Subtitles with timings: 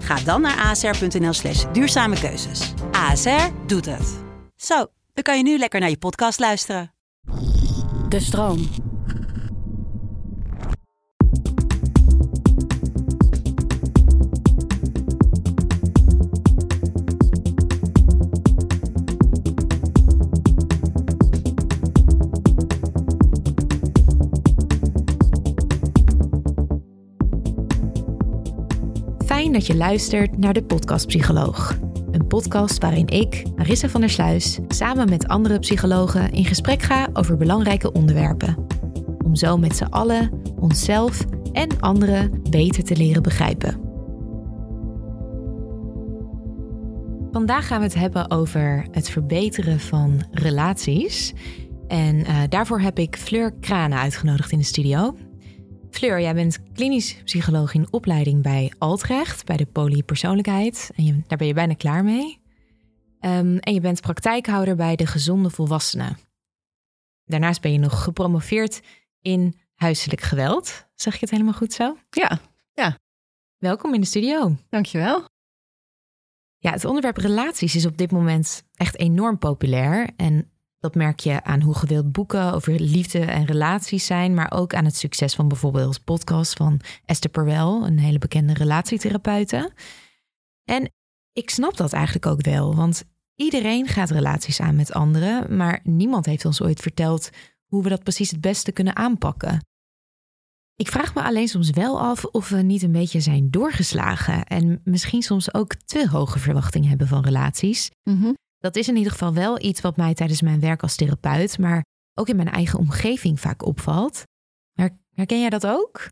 [0.00, 2.72] Ga dan naar asr.nl slash duurzame keuzes.
[2.92, 4.18] ASR doet het.
[4.56, 6.92] Zo, dan kan je nu lekker naar je podcast luisteren.
[8.08, 8.68] De stroom.
[29.40, 31.78] Fijn dat je luistert naar de Podcast Psycholoog.
[32.10, 37.08] Een podcast waarin ik, Marissa van der Sluis, samen met andere psychologen in gesprek ga
[37.12, 38.66] over belangrijke onderwerpen.
[39.24, 43.80] Om zo met z'n allen onszelf en anderen beter te leren begrijpen.
[47.32, 51.34] Vandaag gaan we het hebben over het verbeteren van relaties.
[51.88, 55.14] En eh, daarvoor heb ik Fleur Kranen uitgenodigd in de studio.
[55.90, 60.90] Fleur, jij bent klinisch psycholoog in opleiding bij Altrecht, bij de polypersoonlijkheid.
[60.96, 62.40] En je, daar ben je bijna klaar mee.
[63.20, 66.18] Ehm, en je bent praktijkhouder bij de gezonde volwassenen.
[67.24, 68.80] Daarnaast ben je nog gepromoveerd
[69.20, 70.86] in huiselijk geweld.
[70.94, 71.96] Zeg ik het helemaal goed zo?
[72.10, 72.40] Ja,
[72.72, 72.98] ja.
[73.58, 74.56] Welkom in de studio.
[74.68, 75.24] Dankjewel.
[76.58, 80.10] Ja, het onderwerp relaties is op dit moment echt enorm populair.
[80.16, 80.50] En
[80.80, 84.84] dat merk je aan hoe gewild boeken over liefde en relaties zijn, maar ook aan
[84.84, 89.72] het succes van bijvoorbeeld podcast van Esther Perel, een hele bekende relatietherapeute.
[90.64, 90.92] En
[91.32, 93.04] ik snap dat eigenlijk ook wel, want
[93.34, 97.30] iedereen gaat relaties aan met anderen, maar niemand heeft ons ooit verteld
[97.66, 99.64] hoe we dat precies het beste kunnen aanpakken.
[100.76, 104.80] Ik vraag me alleen soms wel af of we niet een beetje zijn doorgeslagen en
[104.84, 107.90] misschien soms ook te hoge verwachtingen hebben van relaties.
[108.02, 108.32] Mhm.
[108.60, 111.84] Dat is in ieder geval wel iets wat mij tijdens mijn werk als therapeut, maar
[112.14, 114.22] ook in mijn eigen omgeving vaak opvalt.
[114.72, 116.08] Her- Herken jij dat ook?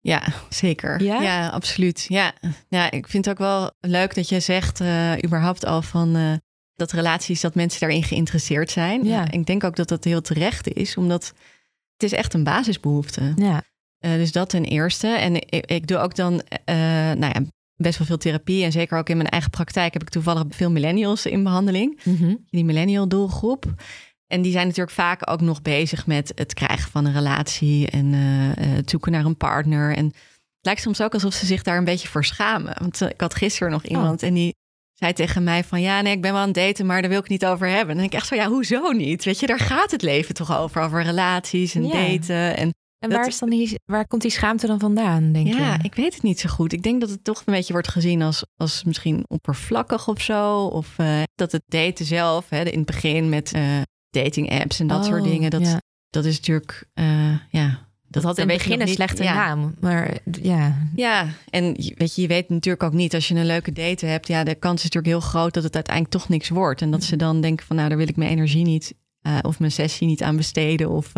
[0.00, 1.02] Ja, zeker.
[1.02, 1.48] Ja?
[1.48, 2.04] absoluut.
[2.08, 2.32] Ja.
[2.68, 6.32] ja, ik vind het ook wel leuk dat je zegt, eh, überhaupt al van eh,
[6.74, 9.04] dat relaties, dat mensen daarin geïnteresseerd zijn.
[9.04, 9.30] Ja.
[9.30, 11.32] ik denk ook dat dat heel terecht is, omdat
[11.92, 13.32] het is echt een basisbehoefte.
[13.36, 13.62] Ja.
[13.98, 15.08] Eh, dus dat ten eerste.
[15.08, 17.42] En ik, ik doe ook dan, nou ja,
[17.82, 18.64] best wel veel therapie.
[18.64, 22.00] En zeker ook in mijn eigen praktijk heb ik toevallig veel millennials in behandeling.
[22.04, 22.34] Mhm.
[22.50, 23.74] die millennial doelgroep.
[24.26, 28.14] En die zijn natuurlijk vaak ook nog bezig met het krijgen van een relatie en
[28.14, 29.96] eh, eh, het zoeken naar een partner.
[29.96, 30.14] En het
[30.60, 32.74] lijkt soms ook alsof ze zich daar een beetje voor schamen.
[32.80, 34.54] Want eh, ik had gisteren nog iemand en die
[34.92, 37.18] zei tegen mij van ja, nee, ik ben wel aan het daten, maar daar wil
[37.20, 37.80] ik niet over hebben.
[37.80, 39.24] En dan denk ik echt zo, ja, hoezo niet?
[39.24, 41.92] Weet je, daar gaat het leven toch over, over relaties en Ja.
[41.92, 42.56] daten.
[42.56, 45.72] En En Dat- waar, is dan die, waar komt die schaamte dan vandaan, denk ja,
[45.72, 45.78] je?
[45.82, 46.72] ik weet het niet zo goed.
[46.72, 50.64] Ik denk dat het toch een beetje wordt gezien als, als misschien oppervlakkig of zo.
[50.66, 53.64] Of eh, dat het daten zelf, hè, in het begin met eh,
[54.10, 55.50] dating apps en dat soort Oh, dingen.
[55.50, 55.80] Dat, ja.
[56.10, 57.90] dat is natuurlijk, eh, ja.
[58.08, 59.34] Dat had in het begin een niet- slechte ja.
[59.34, 59.74] naam.
[59.80, 63.72] Maar ja, Ja, en weet je, je weet natuurlijk ook niet als je een leuke
[63.72, 64.28] date hebt.
[64.28, 66.82] Ja, de kans is natuurlijk heel groot dat het uiteindelijk toch niks wordt.
[66.82, 68.94] En dat ze dan denken van nou, daar wil ik mijn energie niet
[69.42, 70.90] of mijn sessie niet aan besteden.
[70.90, 71.12] Of,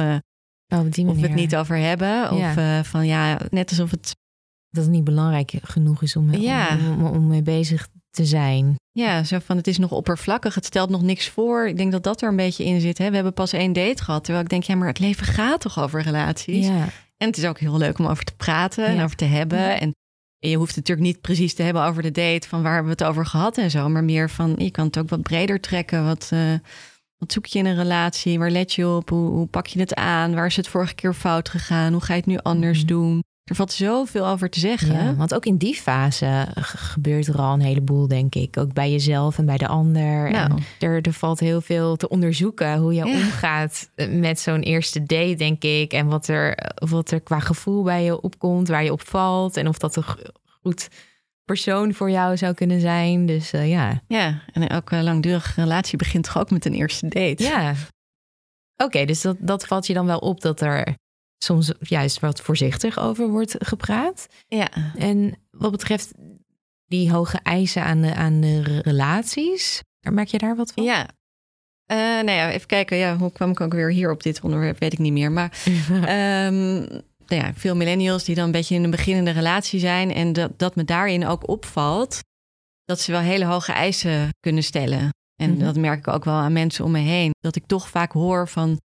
[0.78, 2.30] oh, die of het niet over hebben.
[2.30, 4.16] Of eh, van ja, net alsof het
[4.70, 6.78] Dat het niet belangrijk genoeg is om, Ja.
[6.78, 8.74] om, om, om mee bezig te zijn.
[8.92, 11.68] Ja, zo van het is nog oppervlakkig, het stelt nog niks voor.
[11.68, 12.98] Ik denk dat dat er een beetje in zit.
[12.98, 13.08] Hè?
[13.08, 15.80] We hebben pas één date gehad, terwijl ik denk, ja, maar het leven gaat toch
[15.80, 16.66] over relaties.
[16.66, 16.88] Ja.
[17.16, 19.58] En het is ook heel leuk om over te praten en over te hebben.
[19.58, 19.78] Ja.
[19.78, 19.94] En
[20.38, 23.04] je hoeft het natuurlijk niet precies te hebben over de date, van waar hebben we
[23.04, 23.88] het over gehad en zo.
[23.88, 26.04] Maar meer van, je kan het ook wat breder trekken.
[26.04, 26.52] Wat, eh,
[27.18, 28.38] wat zoek je in een relatie?
[28.38, 29.08] Waar let je op?
[29.10, 30.34] Hoe, hoe pak je het aan?
[30.34, 31.92] Waar is het vorige keer fout gegaan?
[31.92, 32.86] Hoe ga je het nu anders Mhm.
[32.86, 33.22] doen?
[33.44, 34.92] Er valt zoveel over te zeggen.
[34.94, 38.56] Ja, want ook in die fase gebeurt er al een heleboel, denk ik.
[38.58, 40.30] Ook bij jezelf en bij de ander.
[40.30, 40.50] Nou.
[40.50, 43.12] En er, er valt heel veel te onderzoeken hoe je Ja.
[43.14, 45.92] omgaat met zo'n eerste date, denk ik.
[45.92, 46.58] En wat er,
[46.88, 49.56] wat er qua gevoel bij je opkomt, waar je op valt.
[49.56, 50.16] En of dat g-
[50.62, 50.88] goed
[51.44, 53.26] persoon voor jou zou kunnen zijn.
[53.26, 54.02] Dus eh, ja.
[54.08, 57.42] Ja, en elke langdurige relatie begint toch ook met een eerste date?
[57.42, 57.74] ja,
[58.76, 60.94] Oké, dus dat, dat valt je dan wel op dat er
[61.38, 64.26] soms juist wat voorzichtig over wordt gepraat.
[64.48, 64.68] Ja.
[64.98, 66.12] En wat betreft
[66.86, 70.84] die hoge eisen aan de, aan de relaties, merk je daar wat van?
[70.84, 71.08] Ja.
[71.92, 72.96] Uh, nou ja, even kijken.
[72.96, 74.78] Ja, hoe kwam ik ook weer hier op dit onderwerp?
[74.78, 75.32] Weet ik niet meer.
[75.32, 75.58] Maar
[76.46, 76.86] um,
[77.26, 80.12] nou ja, veel millennials die dan een beetje in een beginnende relatie zijn.
[80.12, 82.20] En dat, dat me daarin ook opvalt
[82.84, 85.08] dat ze wel hele hoge eisen kunnen stellen.
[85.36, 85.64] En mm -hmm.
[85.64, 87.30] dat merk ik ook wel aan mensen om me heen.
[87.40, 88.80] Dat ik toch vaak hoor van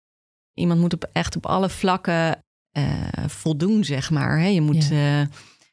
[0.55, 2.43] iemand moet op, echt op alle vlakken
[2.79, 4.41] uh, voldoen, zeg maar.
[4.41, 5.21] Je moet, ja.
[5.21, 5.27] uh,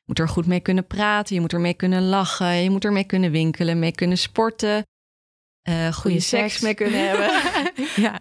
[0.06, 3.32] moet er goed mee kunnen praten, je moet ermee kunnen lachen, je moet ermee kunnen
[3.32, 4.84] winkelen, mee kunnen sporten.
[5.70, 6.52] Uh, goede seks.
[6.52, 7.30] seks mee kunnen hebben.
[7.96, 8.20] ja.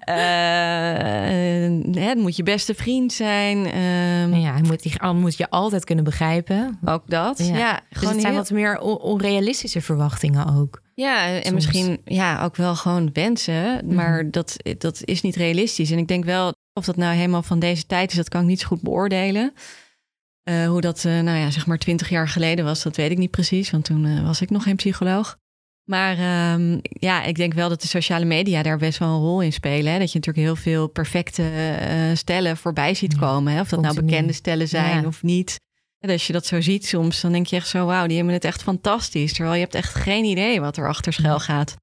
[1.95, 3.59] Uh, het moet je beste vriend zijn.
[3.59, 6.79] Um, ja, moet, die, moet je altijd kunnen begrijpen.
[6.85, 7.39] Ook dat.
[7.39, 8.43] Ja, ja dus gewoon het zijn heel...
[8.43, 10.83] wat meer on onrealistische verwachtingen ook.
[10.95, 11.55] Ja, en Soms.
[11.55, 13.95] misschien ja, ook wel gewoon wensen.
[13.95, 14.31] Maar mm -hmm.
[14.31, 15.91] dat, dat is niet realistisch.
[15.91, 18.47] En ik denk wel, of dat nou helemaal van deze tijd is, dat kan ik
[18.47, 19.53] niet zo goed beoordelen.
[20.45, 23.31] Uh, hoe dat, nou ja, zeg maar twintig jaar geleden was, dat weet ik niet
[23.31, 23.71] precies.
[23.71, 25.39] Want toen was ik nog geen psycholoog.
[25.85, 29.41] Maar um, ja, ik denk wel dat de sociale media daar best wel een rol
[29.41, 29.93] in spelen.
[29.93, 29.99] Hè?
[29.99, 33.53] Dat je natuurlijk heel veel perfecte uh, stellen voorbij ziet komen.
[33.53, 33.61] Hè?
[33.61, 35.07] Of dat nou bekende stellen zijn ja.
[35.07, 35.61] of niet.
[35.99, 37.87] En als je dat zo ziet soms, dan denk je echt zo...
[37.87, 39.33] wauw, die hebben het echt fantastisch.
[39.33, 41.77] Terwijl je hebt echt geen idee wat er achter schuil gaat.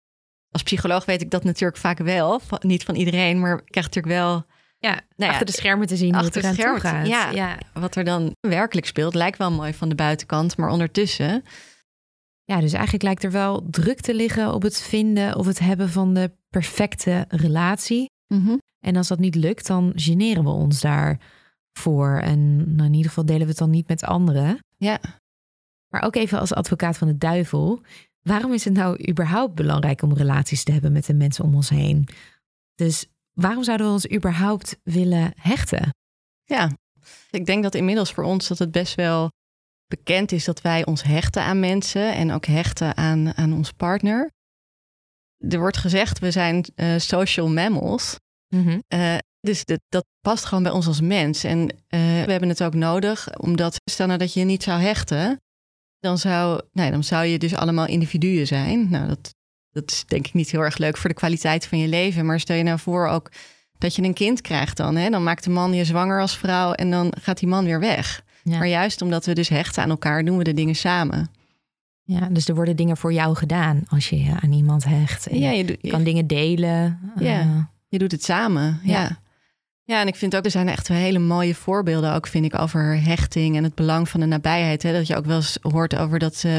[0.51, 2.41] Als psycholoog weet ik dat natuurlijk vaak wel.
[2.59, 4.45] Niet van iedereen, maar ik krijg natuurlijk wel...
[4.77, 7.07] Ja, nou achter de schermen te zien achter hoe het toe gaat.
[7.07, 10.57] Ja, ja, wat er dan werkelijk speelt, lijkt wel mooi van de buitenkant.
[10.57, 11.43] Maar ondertussen
[12.51, 15.89] ja, dus eigenlijk lijkt er wel druk te liggen op het vinden of het hebben
[15.89, 18.09] van de perfecte relatie.
[18.27, 18.61] Mm -hmm.
[18.79, 22.19] En als dat niet lukt, dan generen we ons daarvoor.
[22.19, 24.59] En nou, in ieder geval delen we het dan niet met anderen.
[24.77, 24.99] Ja.
[25.87, 27.81] Maar ook even als advocaat van de duivel.
[28.21, 31.69] Waarom is het nou überhaupt belangrijk om relaties te hebben met de mensen om ons
[31.69, 32.07] heen?
[32.75, 35.89] Dus waarom zouden we ons überhaupt willen hechten?
[36.43, 36.71] Ja,
[37.29, 39.29] ik denk dat inmiddels voor ons dat het best wel
[39.91, 44.31] bekend is dat wij ons hechten aan mensen en ook hechten aan, aan ons partner.
[45.37, 48.19] Er wordt gezegd, we zijn uh, social mammals.
[48.47, 48.83] Mm -hmm.
[48.99, 51.43] uh, dus dat, dat, past gewoon bij ons als mens.
[51.43, 51.69] En uh,
[52.25, 55.41] we hebben het ook nodig, omdat stel nou dat je niet zou hechten,
[55.99, 58.89] dan zou, nee, dan zou je dus allemaal individuen zijn.
[58.89, 59.35] Nou, dat,
[59.71, 62.25] dat is denk ik niet heel erg leuk voor de kwaliteit van je leven.
[62.25, 63.31] Maar stel je nou voor ook
[63.77, 64.95] dat je een kind krijgt dan.
[64.95, 65.09] Hè?
[65.09, 68.23] Dan maakt de man je zwanger als vrouw en dan gaat die man weer weg.
[68.43, 68.57] Ja.
[68.57, 71.29] Maar juist omdat we dus hechten aan elkaar, doen we de dingen samen.
[72.03, 75.27] Ja, dus er worden dingen voor jou gedaan als je je aan iemand hecht.
[75.27, 76.99] En ja, je, doet, je kan dingen delen.
[77.19, 78.79] Ja, uh, je doet het samen.
[78.83, 79.01] Ja.
[79.01, 79.19] ja.
[79.83, 80.01] ja.
[80.01, 83.55] en ik vind ook, er zijn echt hele mooie voorbeelden ook, vind ik, over hechting
[83.55, 84.83] en het belang van de nabijheid.
[84.83, 84.93] Hè?
[84.93, 86.53] Dat je ook wel eens hoort over dat uh,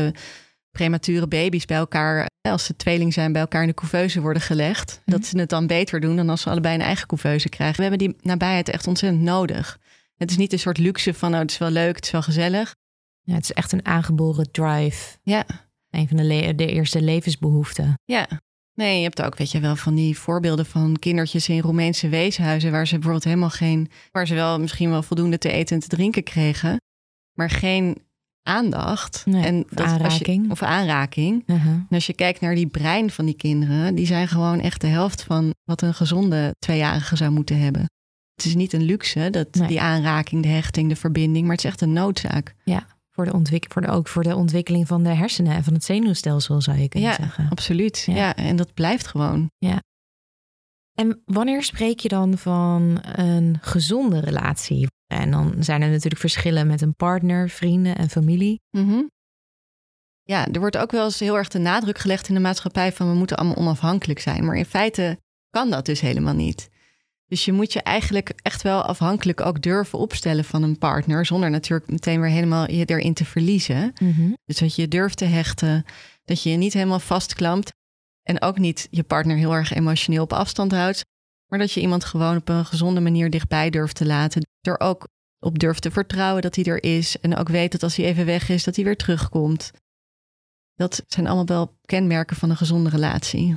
[0.71, 5.01] premature baby's bij elkaar, als ze tweeling zijn, bij elkaar in de couveuse worden gelegd.
[5.05, 5.13] Mm.
[5.13, 7.77] Dat ze het dan beter doen dan als ze allebei een eigen couveuse krijgen.
[7.77, 9.79] We hebben die nabijheid echt ontzettend nodig.
[10.23, 12.23] Het is niet een soort luxe van, nou, het is wel leuk, het is wel
[12.23, 12.75] gezellig.
[13.21, 15.19] Ja, het is echt een aangeboren drive.
[15.23, 15.47] Ja.
[15.91, 17.95] Een van de, de eerste levensbehoeften.
[18.05, 18.29] Ja.
[18.75, 22.71] Nee, je hebt ook, weet je wel, van die voorbeelden van kindertjes in Roemeense weeshuizen,
[22.71, 25.89] waar ze bijvoorbeeld helemaal geen, waar ze wel misschien wel voldoende te eten en te
[25.89, 26.77] drinken kregen,
[27.33, 28.03] maar geen
[28.43, 29.23] aandacht.
[29.27, 30.45] Nee, en of aanraking.
[30.45, 31.43] Je, of aanraking.
[31.47, 31.73] Uh -huh.
[31.73, 34.87] En als je kijkt naar die brein van die kinderen, die zijn gewoon echt de
[34.87, 37.87] helft van wat een gezonde tweejarige zou moeten hebben.
[38.35, 39.69] Het is niet een luxe, dat, nee.
[39.69, 42.55] die aanraking, de hechting, de verbinding, maar het is echt een noodzaak.
[42.65, 45.73] Ja, voor de, ontwik voor de, ook voor de ontwikkeling van de hersenen en van
[45.73, 47.49] het zenuwstelsel zou je kunnen ja, zeggen.
[47.51, 48.03] Absoluut.
[48.07, 48.15] Ja.
[48.15, 49.51] ja, en dat blijft gewoon.
[49.59, 49.83] Ja.
[50.93, 54.87] En wanneer spreek je dan van een gezonde relatie?
[55.07, 58.61] En dan zijn er natuurlijk verschillen met een partner, vrienden en familie.
[58.71, 59.11] Mm -hmm.
[60.23, 63.09] Ja, er wordt ook wel eens heel erg de nadruk gelegd in de maatschappij van
[63.09, 64.45] we moeten allemaal onafhankelijk zijn.
[64.45, 65.19] Maar in feite
[65.51, 66.69] kan dat dus helemaal niet.
[67.33, 71.27] Dus je moet je eigenlijk echt wel afhankelijk ook durven opstellen van een partner.
[71.27, 73.93] Zonder natuurlijk meteen weer helemaal je erin te verliezen.
[74.01, 74.37] Mm -hmm.
[74.45, 75.85] Dus dat je durft te hechten.
[76.25, 77.71] Dat je je niet helemaal vastklampt.
[78.23, 81.05] En ook niet je partner heel erg emotioneel op afstand houdt.
[81.47, 84.47] Maar dat je iemand gewoon op een gezonde manier dichtbij durft te laten.
[84.61, 85.09] Er ook
[85.39, 87.21] op durft te vertrouwen dat hij er is.
[87.21, 89.71] En ook weet dat als hij even weg is, dat hij weer terugkomt.
[90.75, 93.57] Dat zijn allemaal wel kenmerken van een gezonde relatie.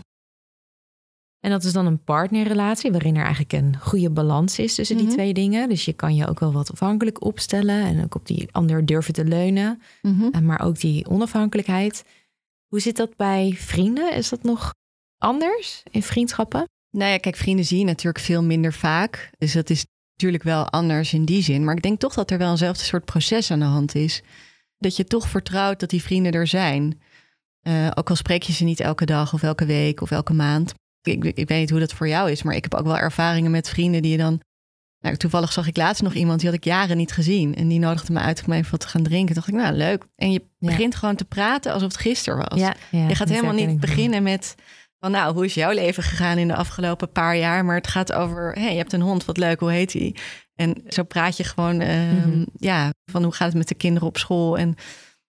[1.46, 5.06] En dat is dan een partnerrelatie waarin er eigenlijk een goede balans is tussen die
[5.06, 5.20] mm -hmm.
[5.20, 5.70] twee dingen.
[5.70, 9.14] Dus je kan je ook wel wat afhankelijk opstellen en ook op die ander durven
[9.14, 9.82] te leunen.
[10.02, 10.46] Mm -hmm.
[10.46, 12.04] Maar ook die onafhankelijkheid.
[12.68, 14.14] Hoe zit dat bij vrienden?
[14.14, 14.74] Is dat nog
[15.18, 16.64] anders in vriendschappen?
[16.92, 19.30] Nou ja, kijk, vrienden zie je natuurlijk veel minder vaak.
[19.38, 21.64] Dus dat is natuurlijk wel anders in die zin.
[21.64, 24.22] Maar ik denk toch dat er wel eenzelfde soort proces aan de hand is.
[24.78, 27.02] Dat je toch vertrouwt dat die vrienden er zijn.
[27.64, 30.74] Uh, ook al spreek je ze niet elke dag of elke week of elke maand
[31.08, 33.52] Ik, ik weet niet hoe dat voor jou is, maar ik heb ook wel ervaringen
[33.52, 34.42] met vrienden die je dan.
[35.00, 37.56] Nou, toevallig zag ik laatst nog iemand die had ik jaren niet gezien.
[37.56, 39.36] En die nodigde me uit om even wat te gaan drinken.
[39.36, 40.04] Dacht ik, nou leuk.
[40.16, 42.60] En je begint gewoon te praten alsof het gisteren was.
[42.60, 44.56] Ja, ja, je gaat helemaal niet beginnen met
[45.00, 47.66] van nou, hoe is jouw leven gegaan in de afgelopen paar jaar?
[47.66, 50.16] Maar het gaat over, hé, je hebt een hond, wat leuk, hoe heet die?
[50.56, 52.46] En zo praat je gewoon, ehm, Mhm.
[52.58, 54.58] ja, van hoe gaat het met de kinderen op school?
[54.58, 54.76] En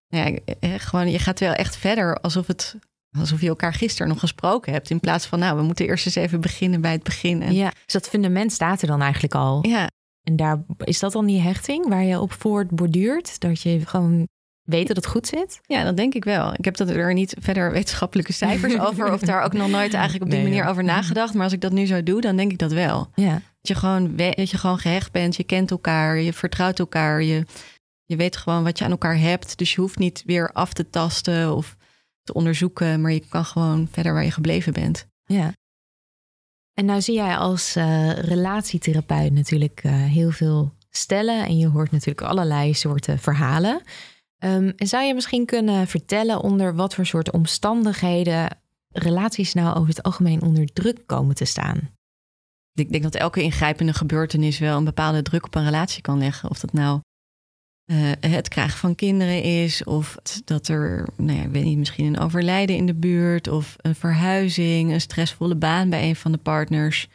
[0.09, 0.31] ja,
[0.61, 2.77] eh, gewoon, je gaat wel echt verder alsof het,
[3.19, 4.91] alsof je elkaar gisteren nog gesproken hebt.
[4.91, 7.43] In plaats van, nou, we moeten eerst eens even beginnen bij het begin.
[7.43, 9.67] En, Ja, dus dat fundament staat er dan eigenlijk al.
[9.67, 9.89] ja,
[10.23, 13.41] En daar is dat dan die hechting waar je op voortborduurt?
[13.41, 14.27] Dat je gewoon
[14.63, 15.61] weet dat het goed zit?
[15.63, 16.55] ja, dat denk ik wel.
[16.55, 20.25] Ik heb dat er niet verder wetenschappelijke cijfers over, of daar ook nog nooit eigenlijk
[20.25, 20.71] op die Nee, manier ja.
[20.71, 21.35] over nagedacht.
[21.35, 23.11] Maar als ik dat nu zo doe, dan denk ik dat wel.
[23.15, 23.33] Ja.
[23.33, 27.45] Dat je gewoon, dat je gewoon gehecht bent, je kent elkaar, je vertrouwt elkaar, je,
[28.05, 29.59] je weet gewoon wat je aan elkaar hebt.
[29.59, 31.77] Dus je hoeft niet weer af te tasten of
[32.27, 35.07] te onderzoeken, maar je kan gewoon verder waar je gebleven bent.
[35.25, 35.53] Ja.
[36.75, 41.91] En nou zie jij als eh, relatietherapeut natuurlijk eh, heel veel stellen en je hoort
[41.91, 43.83] natuurlijk allerlei soorten verhalen.
[44.39, 49.89] Ehm, en zou je misschien kunnen vertellen onder wat voor soort omstandigheden relaties nou over
[49.89, 51.91] het algemeen onder druk komen te staan?
[52.73, 56.51] Ik denk dat elke ingrijpende gebeurtenis wel een bepaalde druk op een relatie kan leggen.
[56.51, 57.01] Of dat nou
[57.87, 62.07] eh, het krijgen van kinderen is, of dat er, nou ja, ik weet niet, misschien
[62.07, 66.39] een overlijden in de buurt, of een verhuizing, een stressvolle baan bij een van de
[66.39, 67.09] partners.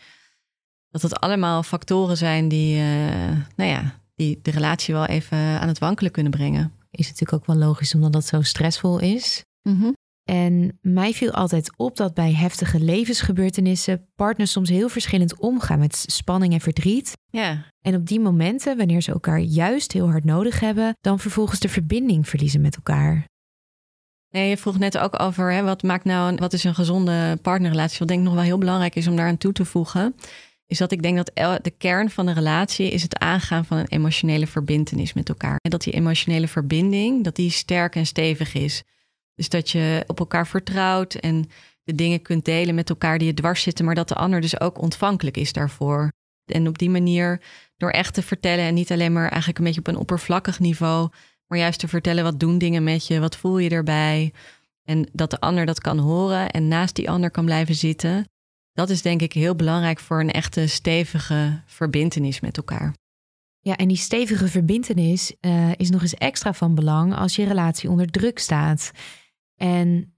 [0.90, 5.68] Dat het allemaal factoren zijn die, eh, nou ja, die de relatie wel even aan
[5.68, 6.72] het wankelen kunnen brengen.
[6.92, 9.44] Is natuurlijk ook wel logisch omdat dat zo stressvol is.
[10.32, 16.04] En mij viel altijd op dat bij heftige levensgebeurtenissen partners soms heel verschillend omgaan met
[16.08, 17.14] spanning en verdriet.
[17.30, 21.60] Ja, En op die momenten, wanneer ze elkaar juist heel hard nodig hebben, dan vervolgens
[21.60, 23.26] de verbinding verliezen met elkaar.
[24.30, 27.38] Nee, je vroeg net ook over hè, wat maakt nou een, wat is een gezonde
[27.42, 28.00] partnerrelatie.
[28.00, 30.16] Wat denk ik nog wel heel belangrijk is om daaraan toe te voegen,
[30.66, 33.88] is dat ik denk dat de kern van een relatie is het aangaan van een
[33.88, 35.58] emotionele verbintenis met elkaar.
[35.62, 38.84] En dat die emotionele verbinding, dat die sterk en stevig is.
[39.36, 41.50] Dus dat je op elkaar vertrouwt en
[41.84, 44.60] de dingen kunt delen met elkaar die je dwars zitten, maar dat de ander dus
[44.60, 46.12] ook ontvankelijk is daarvoor.
[46.46, 47.42] En op die manier,
[47.78, 51.10] door echt te vertellen en niet alleen maar eigenlijk een beetje op een oppervlakkig niveau,
[51.48, 54.34] maar juist te vertellen wat doen dingen met je, wat voel je erbij.
[54.84, 58.30] En dat de ander dat kan horen en naast die ander kan blijven zitten.
[58.74, 62.94] Dat is denk ik heel belangrijk voor een echte stevige verbintenis met elkaar.
[63.60, 67.90] Ja, en die stevige verbintenis eh, is nog eens extra van belang als je relatie
[67.90, 68.92] onder druk staat.
[69.62, 70.14] En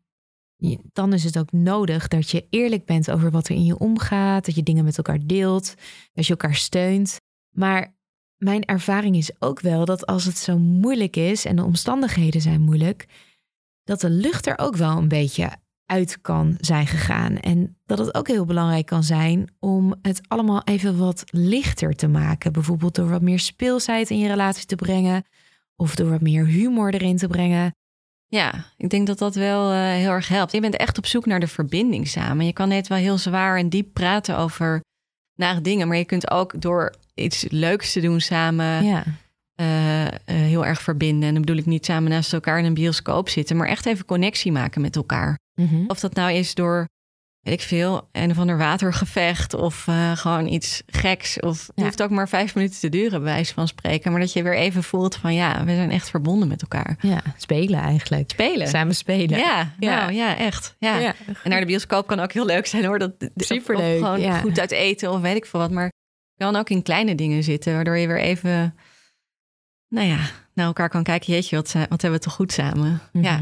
[0.94, 4.46] dan is het ook nodig dat je eerlijk bent over wat er in je omgaat,
[4.46, 5.74] dat je dingen met elkaar deelt,
[6.14, 7.18] dat je elkaar steunt.
[7.50, 7.96] Maar
[8.38, 12.62] mijn ervaring is ook wel dat als het zo moeilijk is en de omstandigheden zijn
[12.62, 13.08] moeilijk,
[13.84, 15.52] dat de lucht er ook wel een beetje
[15.86, 17.38] uit kan zijn gegaan.
[17.38, 22.08] En dat het ook heel belangrijk kan zijn om het allemaal even wat lichter te
[22.08, 22.54] maken.
[22.54, 25.24] Bijvoorbeeld door wat meer speelsheid in je relatie te brengen.
[25.76, 27.74] Of door wat meer humor erin te brengen.
[28.34, 30.52] Ja, ik denk dat dat wel eh, heel erg helpt.
[30.52, 32.46] Je bent echt op zoek naar de verbinding samen.
[32.46, 34.82] Je kan net wel heel zwaar en diep praten over
[35.36, 39.04] nare dingen, maar je kunt ook door iets leuks te doen samen ja.
[39.56, 41.28] eh, eh, heel erg verbinden.
[41.28, 44.06] En dan bedoel ik niet samen naast elkaar in een bioscoop zitten, maar echt even
[44.06, 45.40] connectie maken met elkaar.
[45.56, 45.84] Mhm.
[45.88, 46.88] Of dat nou is door,
[47.44, 51.40] weet ik veel, een of ander watergevecht of eh, gewoon iets geks.
[51.40, 51.84] Of het Ja.
[51.84, 54.12] hoeft ook maar vijf minuten te duren, bij wijze van spreken.
[54.12, 56.98] Maar dat je weer even voelt van ja, we zijn echt verbonden met elkaar.
[57.02, 58.30] ja, spelen eigenlijk.
[58.32, 58.68] Spelen.
[58.68, 59.40] Samen spelen.
[59.40, 60.00] Ja, Ja.
[60.00, 60.76] nou ja, echt.
[60.80, 60.98] Ja.
[60.98, 61.14] Ja.
[61.44, 63.00] En naar de bioscoop kan ook heel leuk zijn hoor.
[63.00, 65.72] Dat, Superleuk, Of gewoon goed uit eten of weet ik veel wat.
[65.72, 65.92] Maar
[66.38, 68.76] kan ook in kleine dingen zitten, waardoor je weer even,
[69.90, 70.18] nou ja,
[70.54, 71.34] naar elkaar kan kijken.
[71.34, 73.02] Jeetje, wat, zijn- wat hebben we toch goed samen.
[73.12, 73.40] Ja.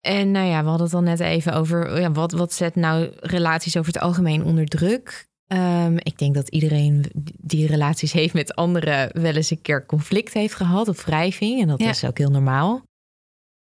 [0.00, 3.10] En nou ja, we hadden het al net even over ja, wat, wat zet nou
[3.20, 5.26] relaties over het algemeen onder druk.
[5.46, 7.04] Ehm, ik denk dat iedereen
[7.40, 11.60] die relaties heeft met anderen wel eens een keer conflict heeft gehad of wrijving.
[11.60, 11.88] En dat Ja.
[11.88, 12.82] is ook heel normaal.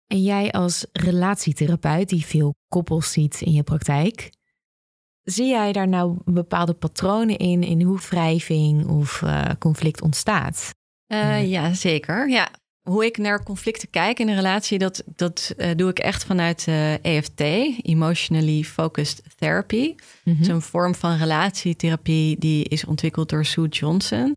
[0.07, 4.29] En jij als relatietherapeut die veel koppels ziet in je praktijk,
[5.23, 10.69] zie jij daar nou bepaalde patronen in, in hoe wrijving of eh, conflict ontstaat?
[11.07, 12.29] Eh, ja, zeker.
[12.29, 12.49] Ja.
[12.89, 16.65] Hoe ik naar conflicten kijk in een relatie, dat, dat eh, doe ik echt vanuit
[16.67, 17.41] eh, EFT,
[17.81, 19.95] Emotionally Focused Therapy.
[20.23, 24.35] Het is een vorm van relatietherapie die is ontwikkeld door Sue Johnson.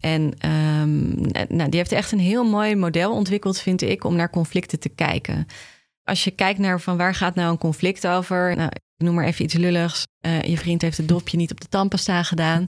[0.00, 1.10] En ehm,
[1.56, 4.88] nou, die heeft echt een heel mooi model ontwikkeld, vind ik, om naar conflicten te
[4.88, 5.46] kijken.
[6.04, 9.26] Als je kijkt naar van waar gaat nou een conflict over, nou, ik noem maar
[9.26, 10.04] even iets lulligs.
[10.20, 12.64] Eh, je vriend heeft het dopje niet op de tandpasta gedaan.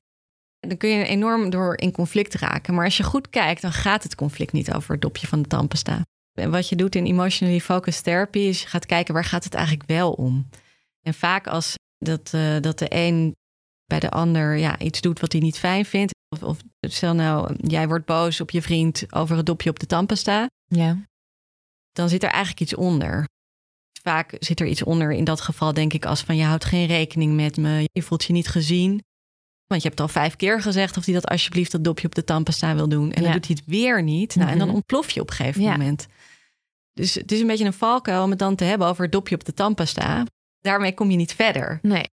[0.69, 2.75] Dan kun je enorm door in conflict raken.
[2.75, 5.49] Maar als je goed kijkt, dan gaat het conflict niet over het dopje van de
[5.49, 6.03] tandpasta.
[6.33, 9.55] En wat je doet in emotionally focused therapy is je gaat kijken waar gaat het
[9.55, 10.49] eigenlijk wel om.
[11.03, 13.35] En vaak als Dat, uh, dat de een
[13.85, 16.13] bij de ander ja, iets doet wat hij niet fijn vindt.
[16.29, 19.87] Of, of stel nou, jij wordt boos op je vriend over het dopje op de
[19.87, 20.47] tandpasta.
[20.65, 21.07] Ja.
[21.93, 23.25] Dan zit er eigenlijk iets onder.
[24.03, 26.87] Vaak zit er iets onder in dat geval, denk ik, als van je houdt geen
[26.87, 27.89] rekening met me.
[27.93, 29.03] Je voelt je niet gezien.
[29.75, 32.25] Want je hebt al vijf keer gezegd of hij dat alsjeblieft dat dopje op de
[32.25, 33.13] tandpasta wil doen.
[33.13, 34.37] En dan doet hij het weer niet.
[34.37, 34.77] Nou, En dan mhm.
[34.77, 36.07] ontplof je op een gegeven moment.
[36.93, 39.35] Dus het is een beetje een valkuil om het dan te hebben over het dopje
[39.35, 40.25] op de tandpasta.
[40.61, 41.79] Daarmee kom je niet verder.
[41.83, 42.09] Nee.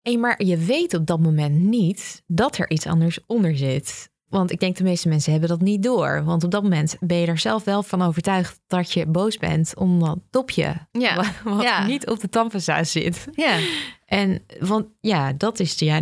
[0.00, 4.10] Hey, maar je weet op dat moment niet dat er iets anders onder zit.
[4.28, 6.24] Want ik denk de meeste mensen hebben dat niet door.
[6.24, 9.76] Want op dat moment ben je er zelf wel van overtuigd dat je boos bent
[9.76, 10.86] om dat dopje.
[10.92, 11.24] Ja.
[11.44, 13.26] Wat niet op de tandpasta zit.
[13.32, 13.58] Ja.
[14.06, 16.00] En want ja, dat is ja,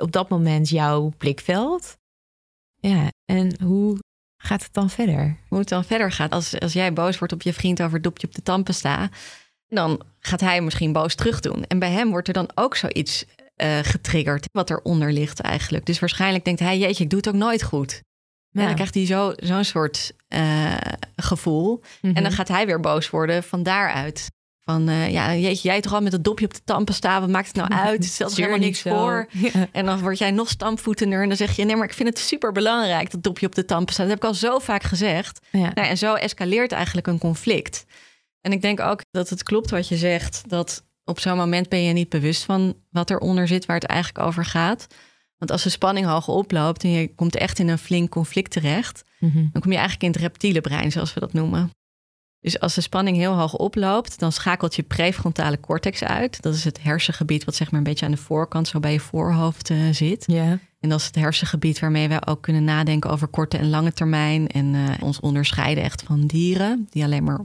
[0.00, 1.96] op dat moment jouw blikveld.
[2.76, 3.98] Ja, en hoe
[4.36, 5.36] gaat het dan verder?
[5.48, 6.32] Hoe het dan verder gaat.
[6.32, 9.08] Als, als jij boos wordt op je vriend over het dopje op de tandpasta,
[9.66, 11.64] dan gaat hij misschien boos terug doen.
[11.64, 13.24] En bij hem wordt er dan ook zoiets
[13.56, 15.86] uh, getriggerd, wat eronder ligt eigenlijk.
[15.86, 18.02] Dus waarschijnlijk denkt hij, jeetje, ik doe het ook nooit goed.
[18.52, 20.76] En dan krijgt hij zo, zo'n soort uh,
[21.16, 21.82] gevoel.
[22.00, 22.32] En dan mhm.
[22.32, 24.30] gaat hij weer boos worden van daaruit.
[24.64, 27.20] Van uh, ja, jeetje, jij toch al met het dopje op de staan.
[27.20, 27.96] Wat maakt het nou uit?
[28.04, 29.28] Het stelt helemaal niks voor.
[29.72, 31.22] En dan word jij nog stampvoetender.
[31.22, 33.64] En dan zeg je, nee, maar ik vind het super belangrijk dat dopje op de
[33.64, 34.06] tampen staat.
[34.06, 35.40] Dat heb ik al zo vaak gezegd.
[35.50, 35.70] Ja.
[35.74, 37.84] Nou, en zo escaleert eigenlijk een conflict.
[38.40, 40.42] En ik denk ook dat het klopt wat je zegt.
[40.48, 44.26] Dat op zo'n moment ben je niet bewust van wat eronder zit, waar het eigenlijk
[44.26, 44.86] over gaat.
[45.38, 49.04] Want als de spanning hoog oploopt en je komt echt in een flink conflict terecht,
[49.18, 49.46] mhm.
[49.52, 51.70] dan kom je eigenlijk in het reptiele brein, zoals we dat noemen.
[52.42, 56.42] Dus als de spanning heel hoog oploopt, dan schakelt je prefrontale cortex uit.
[56.42, 59.00] Dat is het hersengebied wat zeg maar een beetje aan de voorkant, zo bij je
[59.00, 60.24] voorhoofd uh, zit.
[60.26, 60.58] Ja.
[60.80, 64.46] En dat is het hersengebied waarmee wij ook kunnen nadenken over korte en lange termijn.
[64.46, 67.40] En uh, ons onderscheiden echt van dieren, die alleen maar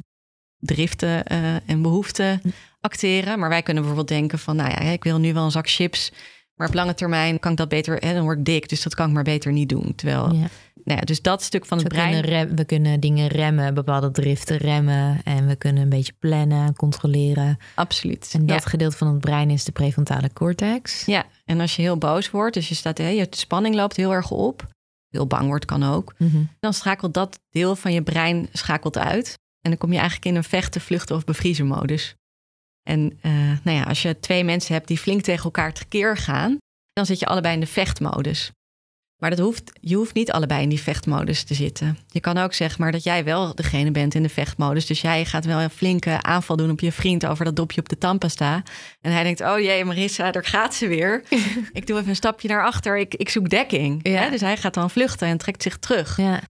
[0.60, 2.42] driften uh, en behoeften
[2.82, 3.40] acteren.
[3.40, 6.12] Maar wij kunnen bijvoorbeeld denken van, nou ja, ik wil nu wel een zak chips.
[6.58, 8.70] Maar op lange termijn kan ik dat beter, hè, dan word ik dik.
[8.70, 9.96] Dus dat kan ik maar beter niet doen.
[9.96, 10.48] Terwijl ja.
[10.88, 12.22] Nou ja, dus dat stuk van het brein.
[12.22, 15.22] Kunnen we kunnen dingen remmen, bepaalde driften remmen.
[15.24, 17.58] En we kunnen een beetje plannen, controleren.
[17.76, 18.30] Absoluut.
[18.34, 21.06] En dat gedeelte van het brein is de prefrontale cortex.
[21.06, 24.14] Ja, en als je heel boos wordt, dus je staat, hè, je spanning loopt heel
[24.14, 24.68] erg op.
[25.10, 26.14] Heel bang wordt kan ook.
[26.18, 26.44] Mhm.
[26.60, 29.40] Dan schakelt dat deel van je brein schakelt uit.
[29.62, 32.16] En dan kom je eigenlijk in een vechten, vluchten of bevriezen modus.
[32.88, 33.32] En uh,
[33.64, 36.58] nou ja, als je twee mensen hebt die flink tegen elkaar tekeer gaan,
[36.94, 38.52] dan zit je allebei in de vechtmodus.
[39.22, 41.98] Maar dat hoeft, je hoeft niet allebei in die vechtmodus te zitten.
[42.08, 44.86] Je kan ook zeggen maar dat jij wel degene bent in de vechtmodus.
[44.86, 47.90] Dus jij gaat wel een flinke aanval doen op je vriend over dat dopje op
[47.90, 48.64] de tandpasta.
[49.02, 51.24] En hij denkt, oh jee Marissa, daar gaat ze weer.
[51.74, 54.00] ik doe even een stapje naar achter, ik, ik zoek dekking.
[54.08, 54.30] Ja.
[54.30, 56.18] Dus hij gaat dan vluchten en trekt zich terug.
[56.18, 56.42] Ja.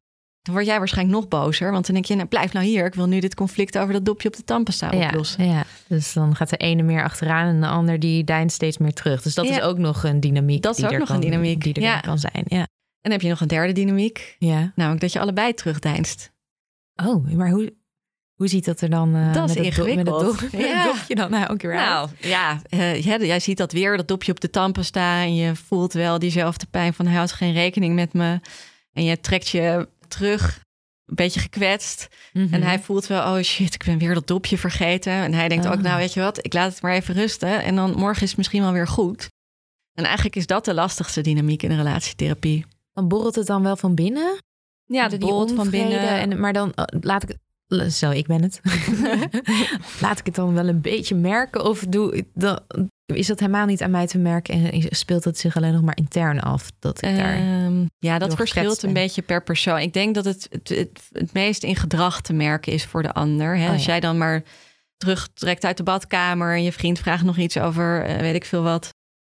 [0.48, 1.72] Dan word jij waarschijnlijk nog bozer.
[1.72, 2.86] Want dan denk je, nou, blijf nou hier.
[2.86, 5.46] Ik wil nu dit conflict over dat dopje op de tandpasta oplossen.
[5.46, 8.94] Ja, dus dan gaat de ene meer achteraan en de ander die deint steeds meer
[8.94, 9.22] terug.
[9.22, 10.62] Dus dat is ook nog een dynamiek.
[10.62, 12.44] Dat is ook nog een dynamiek die er kan zijn.
[12.46, 12.58] Ja.
[12.58, 12.68] En
[13.02, 14.36] dan heb je nog een derde dynamiek.
[14.40, 14.72] Ja.
[14.76, 16.32] Namelijk dat je allebei terugdeinst.
[17.06, 17.74] Oh, maar hoe,
[18.36, 20.40] hoe ziet dat er dan uh, dat is met ingewikkeld.
[20.40, 20.84] Het, ja.
[20.84, 24.40] dopje dan nou ook weer Nou ja, uh, jij ziet dat weer, dat dopje op
[24.40, 25.22] de tandpasta.
[25.22, 28.40] En je voelt wel diezelfde pijn van hij houdt geen rekening met me.
[28.94, 30.60] En je trekt je terug,
[31.06, 32.08] een beetje gekwetst.
[32.34, 32.54] Mhm.
[32.54, 35.13] En hij voelt wel, oh shit, ik ben weer dat dopje vergeten.
[35.13, 35.82] En hij denkt ook, oh.
[35.82, 37.63] nou weet je wat, ik laat het maar even rusten.
[37.63, 39.30] En dan morgen is het misschien wel weer goed.
[39.93, 42.65] En eigenlijk is dat de lastigste dynamiek in de relatietherapie.
[42.93, 44.38] Dan borrelt het dan wel van binnen?
[44.86, 46.00] Ja, het borrelt van binnen.
[46.00, 47.38] En, maar dan oh, laat ik
[47.89, 48.62] zo, ik ben het.
[50.02, 52.60] laat ik het dan wel een beetje merken of doe dan,
[53.15, 55.98] is dat helemaal niet aan mij te merken en speelt het zich alleen nog maar
[55.98, 56.72] intern af?
[56.80, 59.80] Dat ik daar ehm, ja, dat verschilt een beetje per persoon.
[59.80, 63.58] Ik denk dat het het, het meest in gedrag te merken is voor de ander.
[63.58, 63.65] Hè?
[63.65, 64.43] Oh, Als jij dan maar
[64.98, 68.63] terugtrekt uit de badkamer en je vriend vraagt nog iets over, uh, weet ik veel
[68.63, 68.89] wat.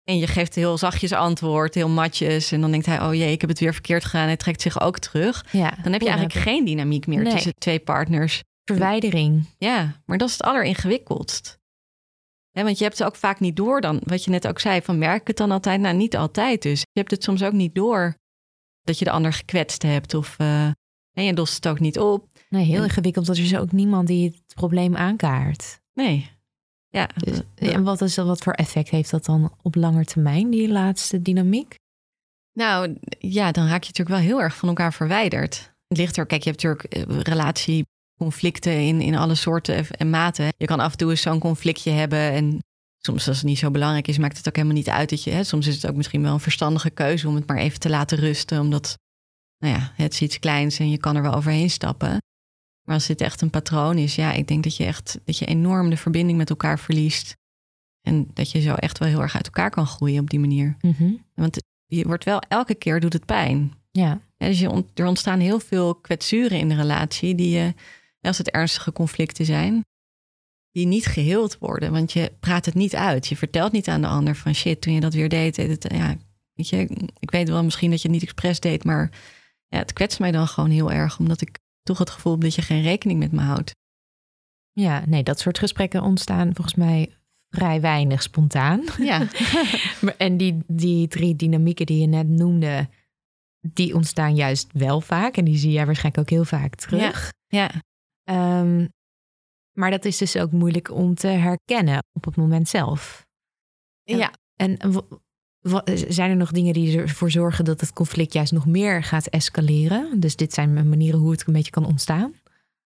[0.03, 2.51] En je geeft heel zachtjes antwoord, heel matjes.
[2.51, 4.25] En dan denkt hij, oh jee, ik heb het weer verkeerd gedaan.
[4.25, 5.45] Hij trekt zich ook terug.
[5.51, 8.43] Ja, dan heb je eigenlijk geen dynamiek meer tussen twee partners.
[8.63, 9.45] Verwijdering.
[9.58, 11.59] Ja, maar dat is het alleringewikkeldst
[12.51, 14.97] want je hebt het ook vaak niet door dan, wat je net ook zei, van
[14.97, 15.79] merk het dan altijd?
[15.79, 16.79] Nou, niet altijd dus.
[16.79, 18.15] Je hebt het soms ook niet door
[18.81, 20.65] dat je de ander gekwetst hebt of uh,
[21.13, 22.27] en je lost het ook niet op.
[22.49, 25.79] Nee, heel ingewikkeld, want er is ook niemand die het probleem aankaart.
[25.93, 26.31] Nee.
[26.88, 27.09] Ja.
[27.15, 31.21] Dus, en wat, is, wat voor effect heeft dat dan op lange termijn, die laatste
[31.21, 31.75] dynamiek?
[32.53, 35.71] Nou ja, dan raak je natuurlijk wel heel erg van elkaar verwijderd.
[35.88, 37.85] Het ligt er, kijk, je hebt natuurlijk eh, relatie
[38.19, 40.47] conflicten in, in alle soorten en maten.
[40.58, 42.60] Je kan af en toe eens zo'n conflictje hebben en
[43.05, 45.32] soms als het niet zo belangrijk is, maakt het ook helemaal niet uit dat je.
[45.32, 47.89] Hè, soms is het ook misschien wel een verstandige keuze om het maar even te
[47.89, 48.97] laten rusten, omdat
[49.58, 52.17] nou ja, het is iets kleins en je kan er wel overheen stappen.
[52.88, 55.45] Maar als dit echt een patroon is, ja, ik denk dat je echt dat je
[55.45, 57.34] enorm de verbinding met elkaar verliest.
[58.08, 60.77] En dat je zo echt wel heel erg uit elkaar kan groeien op die manier.
[60.82, 61.12] Mhm.
[61.36, 63.73] Want je wordt wel elke keer doet het pijn.
[63.91, 64.19] Ja.
[64.38, 67.73] Ja, dus je ont- er ontstaan heel veel kwetsuren in de relatie die je,
[68.21, 69.86] als het ernstige conflicten zijn,
[70.71, 71.91] die niet geheeld worden.
[71.91, 73.27] Want je praat het niet uit.
[73.27, 75.55] Je vertelt niet aan de ander van shit, toen je dat weer deed.
[75.55, 76.15] deed het, ja,
[76.53, 76.88] weet je,
[77.19, 79.12] ik weet wel misschien dat je het niet expres deed, maar
[79.67, 82.55] ja, het kwetst mij dan gewoon heel erg, omdat ik toch het gevoel heb dat
[82.55, 83.75] je geen rekening met me houdt.
[84.71, 87.13] ja, nee, dat soort gesprekken ontstaan volgens mij
[87.49, 88.84] vrij weinig spontaan.
[88.97, 89.27] Ja,
[90.17, 92.89] En die, die drie dynamieken die je net noemde,
[93.60, 95.38] die ontstaan juist wel vaak.
[95.38, 97.32] En die zie jij waarschijnlijk ook heel vaak terug.
[97.47, 97.71] ja,
[98.29, 98.87] Ehm,
[99.77, 103.25] maar dat is dus ook moeilijk om te herkennen op het moment zelf.
[104.03, 104.31] En- ja.
[104.55, 104.77] En
[106.07, 110.19] zijn er nog dingen die ervoor zorgen dat het conflict juist nog meer gaat escaleren?
[110.19, 112.33] Dus dit zijn manieren hoe het een beetje kan ontstaan.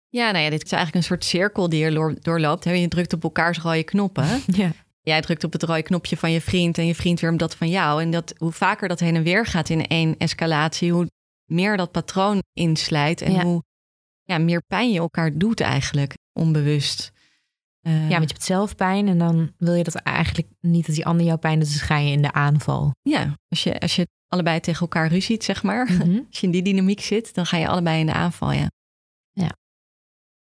[0.09, 2.63] Ja, nou ja, dit is eigenlijk een soort cirkel die je loor- doorloopt.
[2.63, 4.27] Je drukt op elkaars rode knoppen.
[4.61, 4.71] Ja.
[5.01, 7.55] Jij drukt op het rode knopje van je vriend en je vriend weer op dat
[7.55, 8.01] van jou.
[8.01, 11.07] En dat, hoe vaker dat heen en weer gaat in één escalatie, hoe
[11.51, 13.43] meer dat patroon inslijt en Ja.
[13.43, 13.63] hoe
[14.23, 17.11] ja, meer pijn je elkaar doet eigenlijk, onbewust.
[17.81, 20.95] Eh, ja, want je hebt zelf pijn en dan wil je dat eigenlijk niet dat
[20.95, 22.91] die ander jouw pijn doet, dus ga je in de aanval.
[23.01, 25.91] ja, als je, als je allebei tegen elkaar ruziet, zeg maar.
[25.91, 26.17] Mhm.
[26.27, 28.67] Als je in die dynamiek zit, dan ga je allebei in de aanval, ja.
[29.31, 29.55] Ja.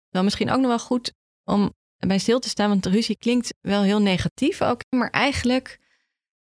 [0.10, 3.54] Wel misschien ook nog wel goed om bij stil te staan, want de ruzie klinkt
[3.62, 4.82] wel heel negatief ook.
[4.96, 5.80] Maar eigenlijk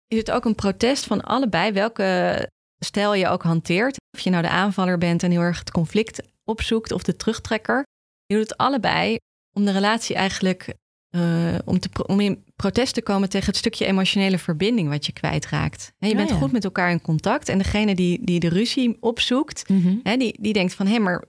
[0.06, 3.96] is het ook een protest van allebei, welke stijl je ook hanteert.
[4.16, 7.84] Of je nou de aanvaller bent en heel erg het conflict opzoekt of de terugtrekker.
[8.26, 9.16] Je doet het allebei
[9.52, 10.74] om de relatie eigenlijk,
[11.10, 15.12] eh, om, te, om in protest te komen tegen het stukje emotionele verbinding wat je
[15.12, 15.92] kwijtraakt.
[15.98, 16.36] Hè, je Ja, bent ja.
[16.36, 20.18] goed met elkaar in contact en degene die, die de ruzie opzoekt, Mhm.
[20.18, 21.24] Die, die denkt van, hé, maar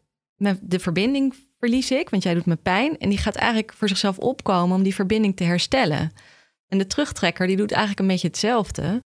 [0.61, 2.97] de verbinding verlies ik, want jij doet me pijn.
[2.97, 6.11] En die gaat eigenlijk voor zichzelf opkomen om die verbinding te herstellen.
[6.67, 9.03] En de terugtrekker, die doet eigenlijk een beetje hetzelfde.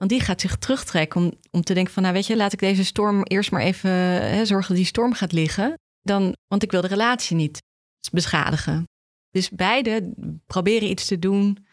[0.00, 2.58] Want die gaat zich terugtrekken om, om te denken van, nou weet je, laat ik
[2.58, 5.74] deze storm eerst maar even hè, zorgen dat die storm gaat liggen.
[6.02, 7.62] Dan, want ik wil de relatie niet
[8.12, 8.84] beschadigen.
[9.30, 10.14] Dus beide
[10.46, 11.66] proberen iets te doen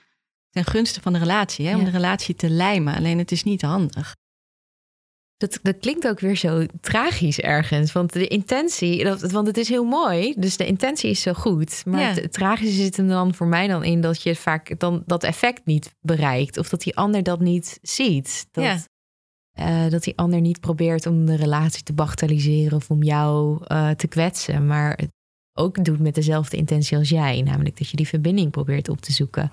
[0.50, 2.96] ten gunste van de relatie, hè, om de relatie te lijmen.
[2.96, 4.16] Alleen het is niet handig.
[5.38, 7.92] Dat, dat klinkt ook weer zo tragisch ergens.
[7.92, 10.34] Want de intentie, dat, want het is heel mooi.
[10.38, 11.86] Dus de intentie is zo goed.
[11.86, 12.08] Maar Ja.
[12.08, 15.24] het, het tragische zit hem dan voor mij dan in dat je vaak dan dat
[15.24, 16.58] effect niet bereikt.
[16.58, 18.48] Of dat die ander dat niet ziet.
[18.52, 18.78] Dat, Ja.
[19.52, 23.90] eh, dat die ander niet probeert om de relatie te bagatelliseren of om jou eh,
[23.90, 24.66] te kwetsen.
[24.68, 25.10] Maar het
[25.60, 27.42] ook doet met dezelfde intentie als jij.
[27.42, 29.52] Namelijk dat je die verbinding probeert op te zoeken.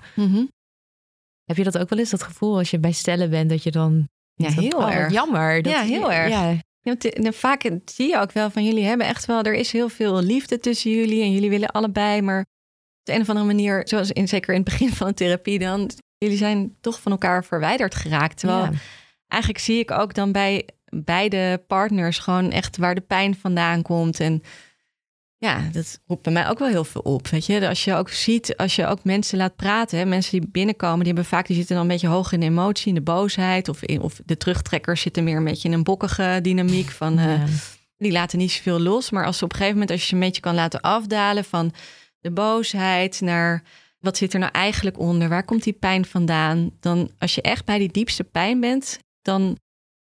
[1.43, 3.71] Heb je dat ook wel eens, dat gevoel als je bij stellen bent, dat je
[3.71, 4.07] dan...
[4.35, 5.11] Ja, heel oh, erg.
[5.13, 5.61] Jammer.
[5.61, 6.29] Dat, Ja, heel erg.
[6.29, 9.71] Ja, de- de- vaak zie je ook wel van jullie hebben echt wel, er is
[9.71, 12.45] heel veel liefde tussen jullie en jullie willen allebei, maar op
[13.03, 15.89] de een of andere manier, zoals in, zeker in het begin van de therapie dan,
[16.17, 18.37] jullie zijn toch van elkaar verwijderd geraakt.
[18.39, 18.71] Terwijl Ja.
[19.27, 24.19] eigenlijk zie ik ook dan bij beide partners gewoon echt waar de pijn vandaan komt.
[24.19, 24.41] En
[25.37, 27.27] ja, dat roept bij mij ook wel heel veel op.
[27.27, 30.49] Weet je, als je ook ziet, als je ook mensen laat praten, hè, mensen die
[30.49, 33.01] binnenkomen, die hebben vaak, die zitten dan een beetje hoog in de emotie, in de
[33.01, 33.69] boosheid.
[33.69, 37.17] Of, in, of de terugtrekkers zitten meer een beetje in een bokkige dynamiek van.
[37.19, 37.43] eh,
[37.97, 39.09] die laten niet zoveel los.
[39.09, 41.43] Maar als ze op een gegeven moment, als je ze een beetje kan laten afdalen
[41.45, 41.73] van
[42.19, 43.63] de boosheid naar
[43.99, 45.29] wat zit er nou eigenlijk onder?
[45.29, 46.71] Waar komt die pijn vandaan?
[46.79, 49.57] Dan als je echt bij die diepste pijn bent, dan,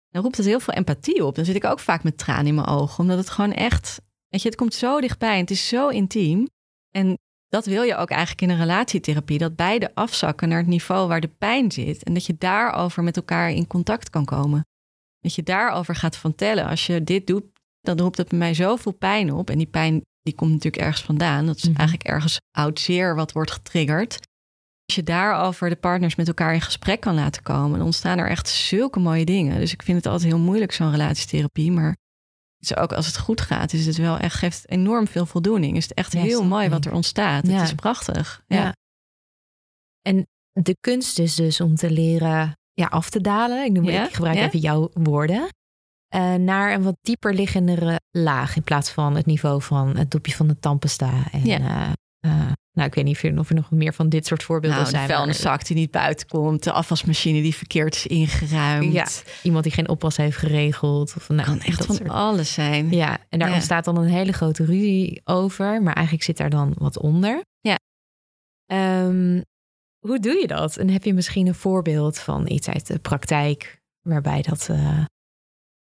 [0.10, 1.36] dan roept het heel veel empathie op.
[1.36, 4.01] Dan zit ik ook vaak met tranen in mijn ogen, omdat het gewoon echt,
[4.38, 6.47] weet je, het komt zo dichtbij en het is zo intiem.
[6.91, 11.08] En dat wil je ook eigenlijk in een relatietherapie, dat beide afzakken naar het niveau
[11.08, 14.65] waar de pijn zit en dat je daarover met elkaar in contact kan komen.
[15.19, 16.65] Dat je daarover gaat vertellen.
[16.67, 17.43] Als je dit doet,
[17.82, 19.50] dan roept het bij mij zoveel pijn op.
[19.50, 21.45] En die pijn die komt natuurlijk ergens vandaan.
[21.45, 21.78] Dat is Mhm.
[21.78, 24.19] eigenlijk ergens oud zeer wat wordt getriggerd.
[24.86, 28.30] Als je daarover de partners met elkaar in gesprek kan laten komen, dan ontstaan er
[28.30, 29.60] echt zulke mooie dingen.
[29.60, 31.71] Dus ik vind het altijd heel moeilijk, zo'n relatietherapie.
[31.71, 31.95] Maar
[32.60, 35.78] is ook als het goed gaat, is het wel echt, geeft enorm veel voldoening.
[35.78, 37.48] Is het echt heel mooi wat er ontstaat.
[37.48, 37.54] Ja.
[37.54, 38.43] Het is prachtig.
[38.48, 38.58] Ja.
[38.58, 38.74] Ja.
[40.02, 43.65] En de kunst is dus om te leren ja, af te dalen.
[43.65, 45.48] Ik, noem, Ja, ik gebruik even jouw woorden.
[46.08, 48.56] eh, naar een wat dieper liggendere laag.
[48.56, 51.32] In plaats van het niveau van het dopje van de tandpasta.
[51.32, 51.60] En, Ja.
[51.60, 51.91] eh,
[52.72, 55.08] nou, ik weet niet of er, nog meer van dit soort voorbeelden Nou, de zijn.
[55.08, 56.63] maar- vuilniszak die niet buiten komt.
[56.63, 58.94] De afwasmachine die verkeerd is ingeruimd.
[58.94, 59.08] Ja,
[59.44, 61.13] iemand die geen oppas heeft geregeld.
[61.18, 62.92] Of, nou, kan echt dat van soort- alles zijn.
[62.92, 63.54] Ja, en daar Ja.
[63.54, 65.82] ontstaat dan een hele grote ruzie over.
[65.84, 67.42] Maar eigenlijk zit daar dan wat onder.
[67.60, 67.78] Ja.
[68.66, 69.42] Ehm,
[70.00, 70.78] hoe doe je dat?
[70.78, 75.04] En heb je misschien een voorbeeld van iets uit de praktijk waarbij dat, eh,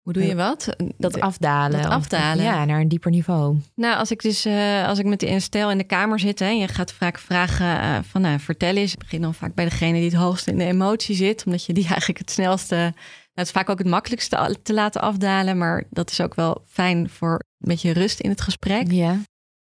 [0.05, 0.75] Hoe doe je wat?
[0.97, 1.81] Dat afdalen.
[1.81, 2.43] Dat afdalen.
[2.43, 3.57] Ja, naar een dieper niveau.
[3.75, 6.57] Nou, als ik dus uh, als ik met die stel in de kamer zit en
[6.57, 8.93] je gaat vaak vragen uh, van nou, vertel eens.
[8.93, 11.73] Ik begin dan vaak bij degene die het hoogst in de emotie zit, omdat je
[11.73, 12.75] die eigenlijk het snelste.
[12.75, 12.93] Nou,
[13.33, 17.09] het is vaak ook het makkelijkste te laten afdalen, maar dat is ook wel fijn
[17.09, 18.91] voor een beetje rust in het gesprek.
[18.91, 19.19] Ja.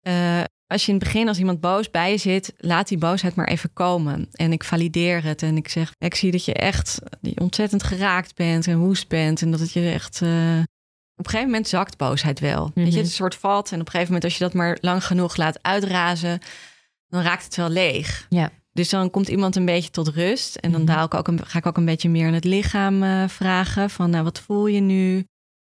[0.07, 3.35] Uh, als je in het begin, als iemand boos bij je zit, laat die boosheid
[3.35, 4.27] maar even komen.
[4.31, 6.99] En ik valideer het en ik zeg, ik zie dat je echt
[7.35, 9.41] ontzettend geraakt bent en woest bent.
[9.41, 10.21] En dat het je echt.
[10.21, 10.59] Uh...
[11.15, 12.61] Op een gegeven moment zakt boosheid wel.
[12.65, 12.97] Mm Weet je, mhm.
[12.97, 13.71] het is een soort vat.
[13.71, 16.39] En op een gegeven moment, als je dat maar lang genoeg laat uitrazen,
[17.07, 18.25] dan raakt het wel leeg.
[18.29, 18.51] Ja.
[18.71, 20.55] Dus dan komt iemand een beetje tot rust.
[20.55, 23.03] En dan mm ik ook een, ga ik ook een beetje meer in het lichaam
[23.03, 23.89] uh, vragen.
[23.89, 25.25] Van nou, wat voel je nu?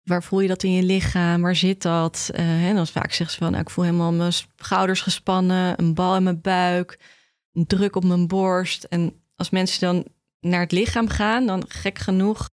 [0.03, 1.41] Waar voel je dat in je lichaam?
[1.41, 2.29] Waar zit dat?
[2.33, 5.93] Uh, en dan vaak zeggen ze van, nou, ik voel helemaal mijn schouders gespannen, een
[5.93, 6.99] bal in mijn buik,
[7.53, 8.83] een druk op mijn borst.
[8.83, 10.05] En als mensen dan
[10.39, 12.49] naar het lichaam gaan, dan gek genoeg,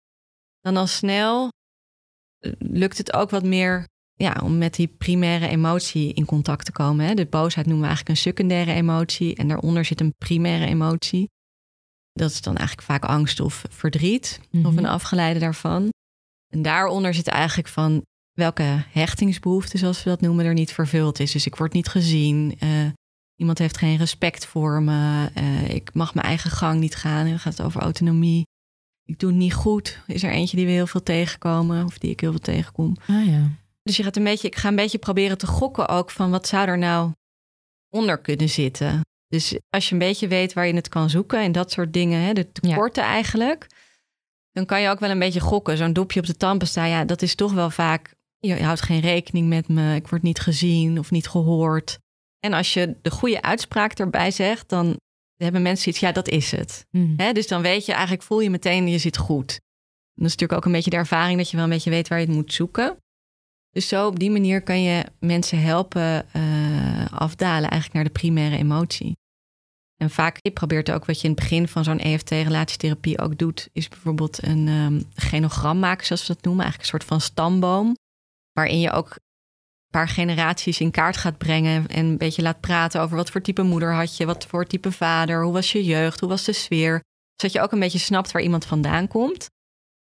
[0.61, 1.53] dan al snel
[2.39, 6.73] eh, lukt het ook wat meer ja, om met die primaire emotie in contact te
[6.73, 7.07] komen.
[7.07, 7.15] Hè.
[7.15, 11.31] De boosheid noemen we eigenlijk een secundaire emotie en daaronder zit een primaire emotie.
[12.13, 14.79] Dat is dan eigenlijk vaak angst of verdriet of mhm.
[14.79, 15.89] een afgeleide daarvan.
[16.55, 21.33] En daaronder zit eigenlijk van welke hechtingsbehoefte, zoals we dat noemen, er niet vervuld is.
[21.33, 22.57] Dus ik word niet gezien.
[22.63, 22.87] Uh,
[23.37, 25.31] iemand heeft geen respect voor me.
[25.39, 27.27] Uh, ik mag mijn eigen gang niet gaan.
[27.27, 28.47] Dan gaat het over autonomie.
[29.05, 30.01] Ik doe het niet goed.
[30.07, 32.97] Is er eentje die we heel veel tegenkomen of die ik heel veel tegenkom.
[33.07, 33.51] Ah, ja.
[33.83, 36.47] Dus je gaat een beetje, ik ga een beetje proberen te gokken ook van wat
[36.47, 37.13] zou er nou
[37.89, 39.01] onder kunnen zitten.
[39.29, 42.21] Dus als je een beetje weet waar je het kan zoeken en dat soort dingen,
[42.21, 43.67] hè, de tekorten eigenlijk
[44.55, 45.77] dan kan je ook wel een beetje gokken.
[45.77, 48.15] Zo'n dopje op de tandpasta, ja, dat is toch wel vaak...
[48.39, 51.99] Je houdt geen rekening met me, ik word niet gezien of niet gehoord.
[52.39, 54.97] En als je de goede uitspraak erbij zegt, dan
[55.37, 56.87] hebben mensen iets, ja, dat is het.
[56.91, 57.17] Mm.
[57.17, 59.51] dus dan weet je eigenlijk, voel je meteen, je zit goed.
[59.51, 62.09] En dat is natuurlijk ook een beetje de ervaring dat je wel een beetje weet
[62.09, 62.97] waar je het moet zoeken.
[63.71, 68.57] Dus zo op die manier kan je mensen helpen uh, afdalen eigenlijk naar de primaire
[68.57, 69.17] emotie.
[69.97, 73.69] En vaak je probeert ook wat je in het begin van zo'n EFT-relatietherapie ook doet,
[73.73, 77.97] is bijvoorbeeld een um, genogram maken, zoals we dat noemen, eigenlijk een soort van stamboom,
[78.53, 83.01] waarin je ook een paar generaties in kaart gaat brengen en een beetje laat praten
[83.01, 86.21] over wat voor type moeder had je, wat voor type vader, hoe was je jeugd,
[86.21, 87.03] hoe was de sfeer,
[87.37, 89.47] zodat je ook een beetje snapt waar iemand vandaan komt.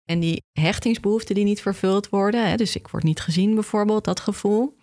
[0.03, 4.19] En die hechtingsbehoeften die niet vervuld worden, hè, dus ik word niet gezien bijvoorbeeld, dat
[4.19, 4.77] gevoel.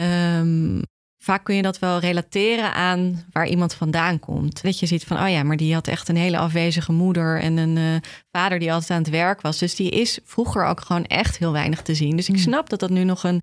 [0.00, 0.82] Um,
[1.26, 4.62] vaak kun je dat wel relateren aan waar iemand vandaan komt.
[4.62, 7.56] Dat je ziet van, oh ja, maar die had echt een hele afwezige moeder en
[7.56, 7.96] een uh,
[8.30, 9.58] vader die altijd aan het werk was.
[9.58, 12.16] Dus die is vroeger ook gewoon echt heel weinig te zien.
[12.16, 12.44] Dus ik hmm.
[12.44, 13.42] snap dat dat nu nog een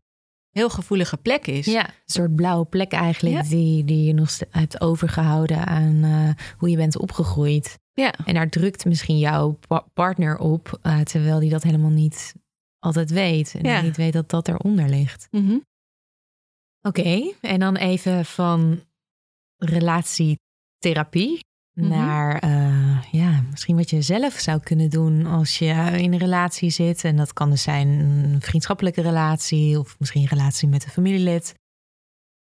[0.49, 1.65] heel gevoelige plek is.
[1.65, 6.69] Ja, een soort blauwe plek eigenlijk die, die je nog hebt overgehouden aan uh, hoe
[6.69, 7.79] je bent opgegroeid.
[7.93, 8.13] Ja.
[8.25, 9.59] En daar drukt misschien jouw
[9.93, 12.33] partner op, uh, terwijl die dat helemaal niet
[12.79, 13.55] altijd weet.
[13.61, 13.81] En ja.
[13.81, 15.27] niet weet dat dat eronder ligt.
[15.31, 15.63] Mm
[16.87, 18.83] Oké, en dan even van
[19.57, 21.39] relatietherapie
[21.73, 21.87] mhm.
[21.87, 26.69] naar uh, ja, misschien wat je zelf zou kunnen doen als je in een relatie
[26.69, 27.03] zit.
[27.03, 31.53] En dat kan dus zijn een vriendschappelijke relatie of misschien een relatie met een familielid.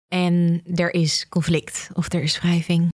[0.09, 2.88] En er is conflict of er is wrijving.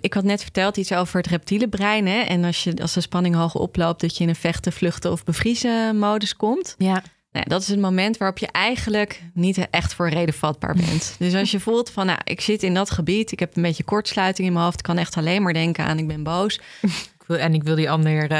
[0.00, 2.06] Ik had net verteld iets over het reptiele brein.
[2.06, 2.20] Hè?
[2.20, 5.24] En als, je, als de spanning hoog oploopt, dat je in een vechten, vluchten of
[5.24, 6.74] bevriezen modus komt.
[6.78, 7.02] Ja.
[7.32, 11.14] Nou, dat is het moment waarop je eigenlijk niet echt voor reden vatbaar bent.
[11.18, 13.84] Dus als je voelt van, nou, ik zit in dat gebied, ik heb een beetje
[13.84, 16.60] kortsluiting in mijn hoofd, ik kan echt alleen maar denken aan, ik ben boos.
[17.30, 18.32] En ik wil die ander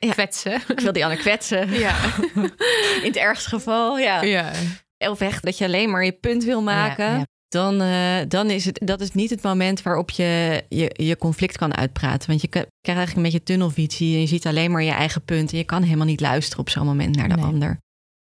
[0.00, 0.54] uh, kwetsen.
[0.68, 1.70] Ik wil die ander kwetsen.
[1.70, 1.96] Ja.
[2.34, 4.22] in het ergste geval, ja.
[4.22, 4.52] ja.
[4.98, 7.28] Of echt dat je alleen maar je punt wil maken.
[7.48, 11.56] Dan, uh, dan is het dat is niet het moment waarop je, je je conflict
[11.56, 12.28] kan uitpraten.
[12.28, 15.52] Want je krijgt eigenlijk een beetje tunnelvisie en je ziet alleen maar je eigen punt.
[15.52, 17.78] En je kan helemaal niet luisteren op zo'n moment naar de ander.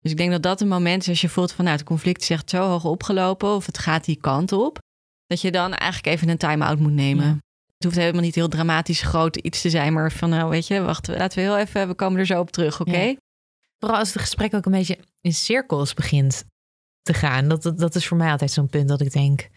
[0.10, 2.22] Dus ik denk dat dat een moment is als je voelt van nou, het conflict
[2.22, 4.80] is echt zo hoog opgelopen of het gaat die kant op,
[5.26, 7.26] dat je dan eigenlijk even een time-out moet nemen.
[7.74, 10.82] Het hoeft helemaal niet heel dramatisch groot iets te zijn, maar van nou weet je,
[10.82, 13.15] wacht, laten we heel even, we komen er zo op terug, oké?
[13.80, 16.43] Vooral als het gesprek ook een beetje in cirkels begint
[17.02, 17.48] te gaan.
[17.48, 19.50] Dat, dat, dat is voor mij altijd zo'n punt dat ik denk,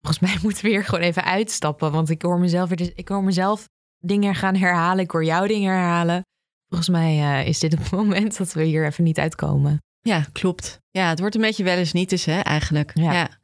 [0.00, 3.24] volgens mij moeten we hier gewoon even uitstappen, want ik hoor mezelf, weer, ik hoor
[3.24, 6.22] mezelf dingen gaan herhalen, ik hoor jou dingen herhalen.
[6.70, 9.82] Volgens mij uh, is dit het moment dat we hier even niet uitkomen.
[10.00, 10.80] Ja, klopt.
[10.90, 12.90] Ja, het wordt een beetje wel eens niet eens, hè, eigenlijk.
[12.94, 13.12] Ja.
[13.12, 13.38] ja.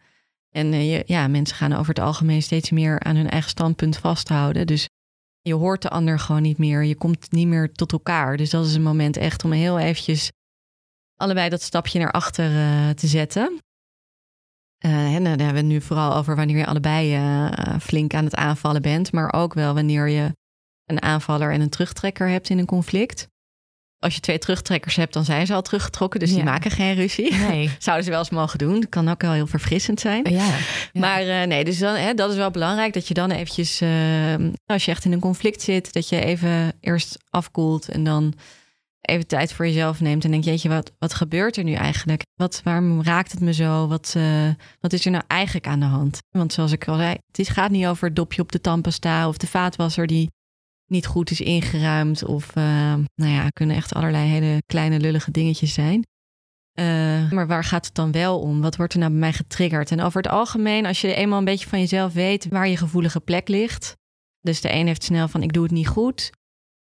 [0.50, 3.96] En uh, je, ja, mensen gaan over het algemeen steeds meer aan hun eigen standpunt
[3.96, 4.66] vasthouden.
[4.66, 4.88] Dus
[5.40, 6.84] je hoort de ander gewoon niet meer.
[6.84, 8.36] Je komt niet meer tot elkaar.
[8.36, 10.30] Dus dat is een moment echt om heel eventjes
[11.16, 13.58] allebei dat stapje naar achter uh, te zetten.
[14.78, 17.20] en dan hebben we het nu vooral over wanneer je allebei
[17.80, 19.12] flink aan het aanvallen bent.
[19.12, 20.32] Maar ook wel wanneer je
[20.87, 23.29] een aanvaller en een terugtrekker hebt in een conflict.
[23.99, 26.20] als je twee terugtrekkers hebt, dan zijn ze al teruggetrokken.
[26.20, 27.35] Dus die maken geen ruzie.
[27.35, 27.70] Nee.
[27.79, 28.81] Zouden ze wel eens mogen doen.
[28.81, 30.25] Dat kan ook wel heel verfrissend zijn.
[30.31, 30.46] Ja.
[30.92, 31.01] Ja.
[31.01, 34.35] Maar eh, nee, dus dan, hè, dat is wel belangrijk dat je dan eventjes, eh,
[34.64, 38.35] als je echt in een conflict zit, dat je even eerst afkoelt en dan
[39.07, 42.22] even tijd voor jezelf neemt en denkt, jeetje, wat, wat gebeurt er nu eigenlijk?
[42.35, 43.87] Wat, waarom raakt het me zo?
[43.87, 44.49] Wat, eh,
[44.81, 46.18] wat is er nou eigenlijk aan de hand?
[46.31, 49.29] Want zoals ik al zei, het is, gaat niet over het dopje op de tandpasta
[49.29, 50.31] of de vaatwasser die
[50.87, 52.62] niet goed is ingeruimd of, eh,
[53.14, 56.07] nou ja, kunnen echt allerlei hele kleine lullige dingetjes zijn.
[56.72, 58.61] Eh, maar waar gaat het dan wel om?
[58.61, 59.90] Wat wordt er nou bij mij getriggerd?
[59.90, 63.20] En over het algemeen, als je eenmaal een beetje van jezelf weet waar je gevoelige
[63.20, 63.92] plek ligt.
[64.40, 66.31] Dus de een heeft snel van ik doe het niet goed.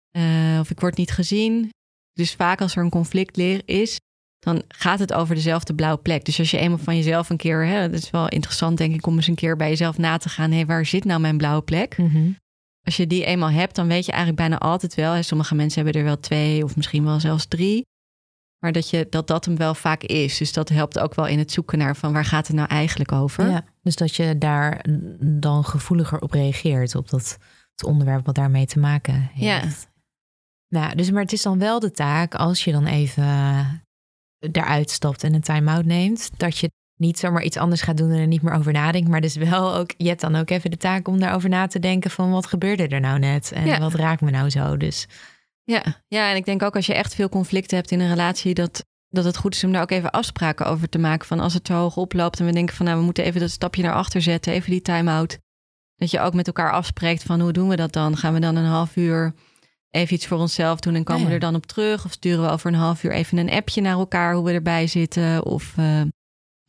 [0.10, 1.70] eh, of ik word niet gezien.
[2.14, 4.00] Dus vaak als er een conflict is,
[4.40, 6.26] dan gaat het over dezelfde blauwe plek.
[6.26, 9.06] Dus als je eenmaal van jezelf een keer, hè, dat is wel interessant denk ik
[9.08, 10.52] om eens een keer bij jezelf na te gaan.
[10.52, 11.98] Hé, waar zit nou mijn blauwe plek?
[11.98, 12.32] Mhm.
[12.90, 15.14] Als je die eenmaal hebt, dan weet je eigenlijk bijna altijd wel.
[15.14, 17.86] Hè, sommige mensen hebben er wel twee of misschien wel zelfs drie.
[18.60, 20.38] Maar dat, je, dat dat hem wel vaak is.
[20.38, 23.12] Dus dat helpt ook wel in het zoeken naar van waar gaat het nou eigenlijk
[23.12, 23.50] over.
[23.50, 24.86] Ja, dus dat je daar
[25.20, 27.38] dan gevoeliger op reageert, op dat
[27.72, 29.82] het onderwerp wat daarmee te maken heeft.
[29.82, 30.80] Ja.
[30.80, 33.24] Nou, dus maar het is dan wel de taak als je dan even
[34.40, 38.20] eruit stapt en een time-out neemt, dat je niet zomaar iets anders gaat doen en
[38.20, 40.78] er niet meer over nadenkt, maar dus wel ook, je hebt dan ook even de
[40.78, 43.80] taak om daarover na te denken van wat gebeurde er nou net en Ja.
[43.80, 44.78] wat raakt me nou zo.
[44.78, 45.08] Dus
[45.64, 48.54] Ja, ja, en ik denk ook als je echt veel conflicten hebt in een relatie,
[48.54, 51.28] dat, dat het goed is om daar ook even afspraken over te maken.
[51.28, 53.50] Van als het te hoog oploopt en we denken van nou, we moeten even dat
[53.50, 55.38] stapje naar achter zetten, even die time-out.
[55.96, 58.18] Dat je ook met elkaar afspreekt van hoe doen we dat dan?
[58.18, 59.34] Gaan we dan een half uur
[59.90, 61.34] even iets voor onszelf doen en komen Ja, ja.
[61.38, 62.06] we er dan op terug?
[62.06, 64.88] Of sturen we over een half uur even een appje naar elkaar hoe we erbij
[64.88, 65.46] zitten?
[65.46, 66.02] Of eh,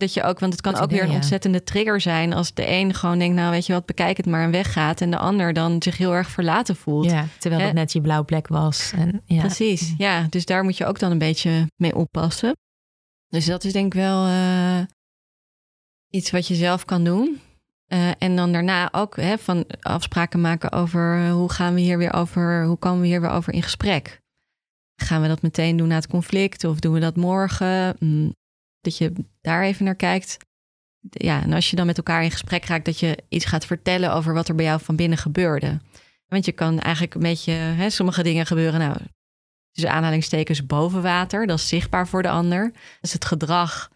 [0.00, 1.14] dat je ook, want het kan ook weer een ja.
[1.14, 4.44] ontzettende trigger zijn als de een gewoon denkt, nou weet je wat, bekijk het maar
[4.44, 5.00] en weggaat.
[5.00, 7.10] En de ander dan zich heel erg verlaten voelt.
[7.10, 8.92] ja, terwijl het net je blauwe plek was.
[8.96, 9.40] En, ja.
[9.40, 10.26] Precies, ja.
[10.30, 12.56] Dus daar moet je ook dan een beetje mee oppassen.
[13.28, 14.80] Dus dat is denk ik wel eh,
[16.10, 17.40] iets wat je zelf kan doen.
[17.86, 21.98] Eh, en dan daarna ook hè, van afspraken maken over eh, hoe gaan we hier
[21.98, 24.20] weer over, hoe komen we hier weer over in gesprek.
[24.96, 27.96] Gaan we dat meteen doen na het conflict of doen we dat morgen?
[27.98, 28.34] Mm,
[28.80, 30.36] dat je daar even naar kijkt.
[31.10, 34.12] Ja, en als je dan met elkaar in gesprek raakt, dat je iets gaat vertellen
[34.12, 35.80] over wat er bij jou van binnen gebeurde.
[36.26, 38.96] Want je kan eigenlijk een beetje, hè, sommige dingen gebeuren, nou,
[39.72, 42.62] dus aanhalingstekens boven water, dat is zichtbaar voor de ander.
[42.72, 43.90] Dat is het gedrag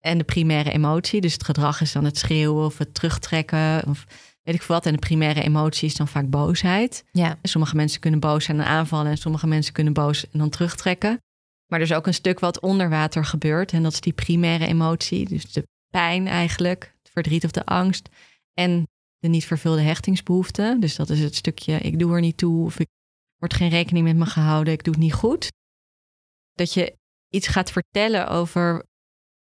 [0.00, 1.20] en de primaire emotie.
[1.20, 4.06] Dus het gedrag is dan het schreeuwen of het terugtrekken of
[4.42, 4.86] weet ik veel wat.
[4.86, 7.04] En de primaire emotie is dan vaak boosheid.
[7.12, 10.48] ja, Sommige mensen kunnen boos zijn en aanvallen en sommige mensen kunnen boos en dan
[10.50, 11.20] terugtrekken.
[11.66, 14.66] Maar er is ook een stuk wat onder water gebeurt en dat is die primaire
[14.66, 15.28] emotie.
[15.28, 18.08] Dus de pijn eigenlijk, het verdriet of de angst
[18.54, 20.76] en de niet vervulde hechtingsbehoefte.
[20.80, 22.88] Dus dat is het stukje ik doe er niet toe of ik
[23.38, 25.52] wordt geen rekening met me gehouden, ik doe het niet goed.
[26.52, 26.96] Dat je
[27.28, 28.84] iets gaat vertellen over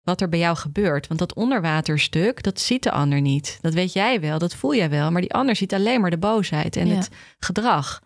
[0.02, 1.08] wat er bij jou gebeurt.
[1.08, 3.58] Want dat onderwaterstuk, dat ziet de ander niet.
[3.62, 5.12] Dat weet jij wel, dat voel jij wel.
[5.12, 6.96] Maar die ander ziet alleen maar de boosheid en Ja.
[6.96, 8.02] het gedrag.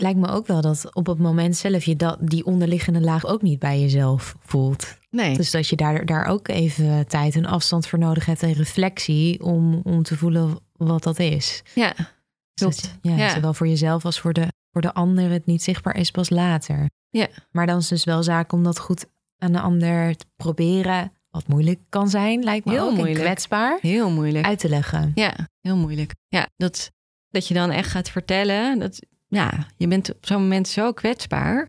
[0.00, 3.42] Lijkt me ook wel dat op het moment zelf je dat, die onderliggende laag ook
[3.42, 4.96] niet bij jezelf voelt.
[5.10, 5.36] Nee.
[5.36, 9.42] Dus dat je daar, daar ook even tijd en afstand voor nodig hebt en reflectie
[9.42, 11.62] om, om te voelen wat dat is.
[11.74, 12.06] ja, Dus
[12.54, 12.98] Klopt.
[13.02, 13.28] ja, Ja.
[13.34, 16.90] Zowel voor jezelf als voor de, voor de ander het niet zichtbaar is pas later.
[17.10, 17.26] Ja.
[17.50, 19.06] Maar dan is het dus wel zaak om dat goed
[19.38, 21.12] aan de ander te proberen.
[21.30, 22.94] Wat moeilijk kan zijn, lijkt me Heel ook.
[22.96, 23.18] moeilijk.
[23.20, 24.46] kwetsbaar heel moeilijk.
[24.46, 25.12] uit te leggen.
[25.14, 26.14] Ja, heel moeilijk.
[26.28, 26.90] Ja, dat,
[27.28, 28.78] dat je dan echt gaat vertellen.
[28.78, 31.68] Dat, ja, je bent op zo'n moment zo kwetsbaar.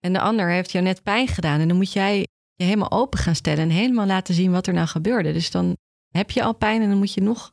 [0.00, 1.60] En de ander heeft jou net pijn gedaan.
[1.60, 2.18] En dan moet jij
[2.54, 3.62] je helemaal open gaan stellen.
[3.62, 5.32] En helemaal laten zien wat er nou gebeurde.
[5.32, 5.76] Dus dan
[6.08, 7.52] heb je al pijn en dan moet je nog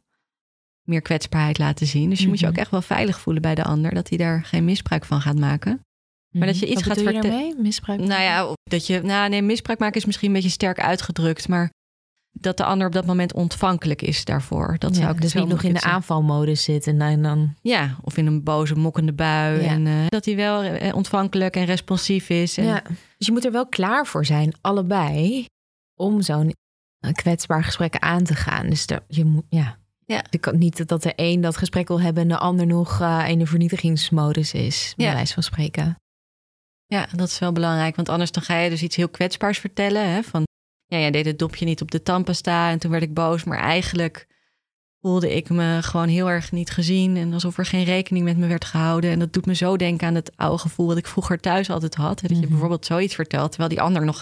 [0.81, 2.09] meer kwetsbaarheid laten zien.
[2.09, 2.53] Dus je moet je Mhm.
[2.53, 3.93] ook echt wel veilig voelen bij de ander.
[3.93, 5.81] Dat hij daar geen misbruik van gaat maken.
[6.29, 7.55] Maar dat je iets Wat gaat bedoel je verte- daarmee?
[7.57, 7.99] Misbruik?
[7.99, 11.47] Nou ja, dat je, nou nee, misbruik maken is misschien een beetje sterk uitgedrukt.
[11.47, 11.69] Maar
[12.33, 14.75] dat de ander op dat moment ontvankelijk is daarvoor.
[14.79, 17.55] Dat zou Ja, ik dus zo niet nog in ik de aanvalmodus zitten en dan...
[17.61, 19.61] Ja, of in een boze, mokkende bui.
[19.61, 19.67] Ja.
[19.69, 22.57] En eh, dat hij wel eh, ontvankelijk en responsief is.
[22.57, 22.81] En, Ja.
[23.17, 25.45] Dus je moet er wel klaar voor zijn, allebei,
[25.99, 26.51] om zo'n
[26.99, 28.69] eh, kwetsbaar gesprek aan te gaan.
[28.69, 29.77] Dus er, je moet, ja.
[30.05, 30.23] Ja.
[30.29, 33.39] Je kan niet dat de een dat gesprek wil hebben en de ander nog in
[33.39, 35.13] de vernietigingsmodus is, bij Ja.
[35.13, 35.95] wijze van spreken.
[36.85, 37.95] ja, dat is wel belangrijk.
[37.95, 40.09] Want anders dan ga je dus iets heel kwetsbaars vertellen.
[40.13, 40.23] Hè?
[40.23, 40.43] Van,
[40.93, 43.43] ja, jij deed het dopje niet op de tandpasta en toen werd ik boos.
[43.43, 44.27] Maar eigenlijk
[45.01, 47.17] voelde ik me gewoon heel erg niet gezien.
[47.17, 49.11] En alsof er geen rekening met me werd gehouden.
[49.11, 51.95] En dat doet me zo denken aan het oude gevoel dat ik vroeger thuis altijd
[51.95, 52.19] had.
[52.21, 52.47] Dat je Mhm.
[52.49, 54.21] bijvoorbeeld zoiets vertelt, terwijl die ander nog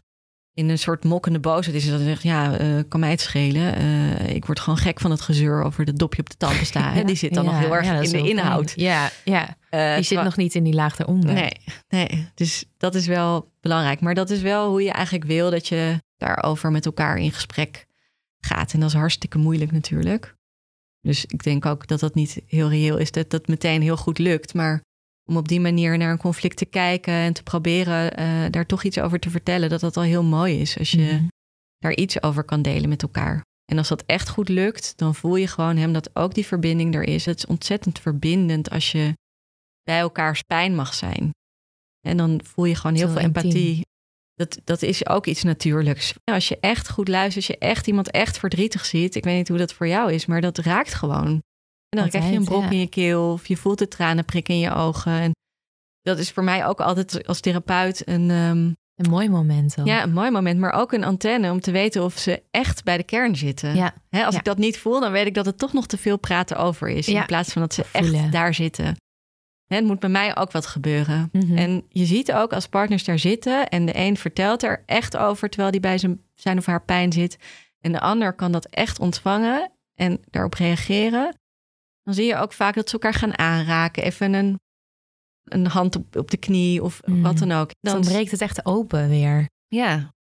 [0.53, 1.85] in een soort mokkende boosheid is.
[1.85, 3.75] En dan zegt, ja, eh, kan mij het schelen.
[3.75, 6.95] Eh, ik word gewoon gek van het gezeur over dat dopje op de tanden staan.
[6.97, 8.71] Ja, Die zit dan ja, nog heel erg ja, dat in de inhoud.
[8.71, 8.85] fijn.
[8.85, 9.57] Ja, ja.
[9.69, 11.33] Eh, Die zit nog niet in die laag eronder.
[11.33, 11.51] Nee,
[11.89, 13.99] nee, dus dat is wel belangrijk.
[14.01, 17.85] Maar dat is wel hoe je eigenlijk wil dat je daarover met elkaar in gesprek
[18.39, 18.73] gaat.
[18.73, 20.35] En dat is hartstikke moeilijk natuurlijk.
[21.01, 24.17] Dus ik denk ook dat dat niet heel reëel is, dat dat meteen heel goed
[24.17, 24.53] lukt.
[24.53, 24.81] Maar
[25.29, 28.83] om op die manier naar een conflict te kijken en te proberen eh, daar toch
[28.83, 30.77] iets over te vertellen, dat dat al heel mooi is.
[30.77, 31.27] Als je Mhm.
[31.77, 33.41] daar iets over kan delen met elkaar.
[33.65, 36.95] En als dat echt goed lukt, dan voel je gewoon hem dat ook die verbinding
[36.95, 37.25] er is.
[37.25, 39.13] Het is ontzettend verbindend als je
[39.83, 41.29] bij elkaars pijn mag zijn.
[42.07, 43.81] En dan voel je gewoon heel Zo veel empathie.
[44.41, 46.13] Dat, dat is ook iets natuurlijks.
[46.23, 49.15] Als je echt goed luistert, als je echt iemand echt verdrietig ziet.
[49.15, 51.27] Ik weet niet hoe dat voor jou is, maar dat raakt gewoon.
[51.89, 52.69] En dan krijg je een brok ja.
[52.69, 55.11] in je keel of je voelt de tranen prikken in je ogen.
[55.11, 55.31] En
[56.01, 59.85] dat is voor mij ook altijd als therapeut een, ehm, Een mooi moment dan.
[59.85, 62.97] ja, een mooi moment, maar ook een antenne om te weten of ze echt bij
[62.97, 63.75] de kern zitten.
[63.75, 63.93] Ja.
[64.09, 64.39] Hè, als Ja.
[64.39, 66.89] ik dat niet voel, dan weet ik dat het toch nog te veel praten over
[66.89, 67.07] is.
[67.07, 68.13] In plaats van dat ze Voelen.
[68.23, 68.95] echt daar zitten.
[69.77, 71.29] Het moet bij mij ook wat gebeuren.
[71.31, 71.57] Mhm.
[71.57, 75.49] En je ziet ook als partners daar zitten en de een vertelt er echt over
[75.49, 77.37] terwijl die bij zijn, zijn of haar pijn zit.
[77.81, 81.35] En de ander kan dat echt ontvangen en daarop reageren.
[82.03, 84.03] Dan zie je ook vaak dat ze elkaar gaan aanraken.
[84.03, 84.59] Even een,
[85.43, 87.21] een hand op, op de knie of Mhm.
[87.21, 87.69] wat dan ook.
[87.79, 89.49] Dan breekt het echt open weer.
[89.67, 90.13] Ja,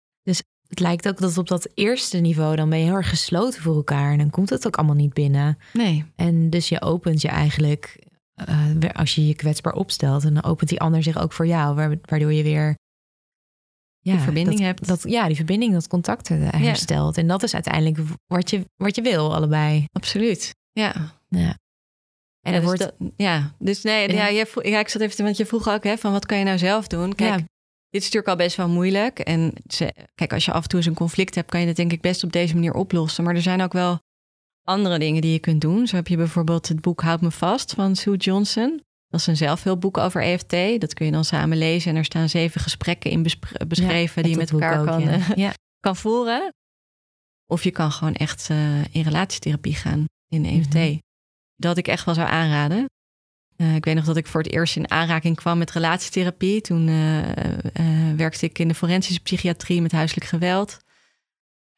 [0.68, 3.74] Het lijkt ook dat op dat eerste niveau dan ben je heel erg gesloten voor
[3.76, 4.12] elkaar.
[4.12, 5.58] En dan komt het ook allemaal niet binnen.
[5.72, 6.04] nee.
[6.16, 8.06] En dus je opent je eigenlijk,
[8.46, 11.74] eh, als je je kwetsbaar opstelt, en dan opent die ander zich ook voor jou,
[11.74, 12.76] wa- waardoor je weer
[14.02, 14.86] ja, Die verbinding dat, hebt.
[14.86, 17.16] Dat, ja, die verbinding, dat contact herstelt.
[17.16, 19.84] En dat is uiteindelijk wat je, wat je wil, allebei.
[19.92, 20.54] Absoluut.
[20.72, 20.94] Ja.
[21.28, 21.58] Ja.
[22.40, 24.26] En ja, dus wordt, dat- ja, dus nee, Ja.
[24.26, 24.32] ja.
[24.32, 26.38] jij vroeg- ja, ik zat even, te- want je vroeg ook hè, van wat kan
[26.38, 27.14] je nou zelf doen?
[27.14, 27.36] Kijk,
[27.90, 29.18] dit is natuurlijk al best wel moeilijk.
[29.18, 31.76] En ze, kijk, als je af en toe eens een conflict hebt, kan je dat
[31.76, 33.24] denk ik best op deze manier oplossen.
[33.24, 33.98] Maar er zijn ook wel
[34.64, 35.86] andere dingen die je kunt doen.
[35.86, 38.82] Zo heb je bijvoorbeeld het boek Houd me vast van Sue Johnson.
[39.08, 40.80] Dat is een zelfhulpboek over EFT.
[40.80, 41.90] Dat kun je dan samen lezen.
[41.90, 43.22] En er staan zeven gesprekken in
[43.68, 45.08] beschreven die je met elkaar ook, kan, ja.
[45.08, 45.52] eh, ja.
[45.86, 46.52] kan voeren.
[47.46, 50.74] Of je kan gewoon echt eh, in relatietherapie gaan in EFT.
[50.74, 50.98] Mhm.
[51.56, 52.86] Dat ik echt wel zou aanraden.
[53.56, 56.60] Eh, ik weet nog dat ik voor het eerst in aanraking kwam met relatietherapie.
[56.60, 56.86] Toen
[58.16, 60.78] werkte ik in de forensische psychiatrie met huiselijk geweld.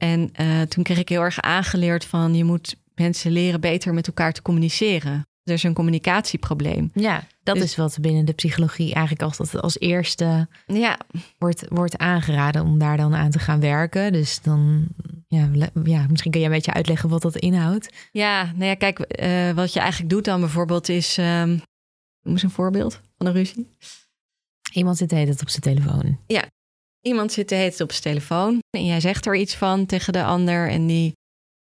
[0.03, 4.07] En eh, toen kreeg ik heel erg aangeleerd van je moet mensen leren beter met
[4.07, 5.26] elkaar te communiceren.
[5.44, 6.90] Er is een communicatieprobleem.
[6.94, 10.98] Ja, dat Dus- is wat binnen de psychologie eigenlijk als, dat als eerste Ja,
[11.38, 14.12] wordt, wordt aangeraden om daar dan aan te gaan werken.
[14.12, 14.86] Dus dan,
[15.26, 15.48] ja,
[15.84, 17.92] ja misschien kun je een beetje uitleggen wat dat inhoudt.
[18.12, 21.18] ja, nou ja, kijk, eh, wat je eigenlijk doet dan bijvoorbeeld is...
[21.18, 21.48] ehm
[22.22, 23.68] noem eens een voorbeeld van een ruzie.
[24.72, 26.18] Iemand zit de hele tijd op zijn telefoon.
[27.03, 30.24] Iemand zit hele tijd op zijn telefoon en jij zegt er iets van tegen de
[30.24, 31.12] ander en die,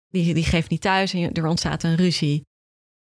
[0.08, 2.42] die, die geeft niet thuis en er ontstaat een ruzie.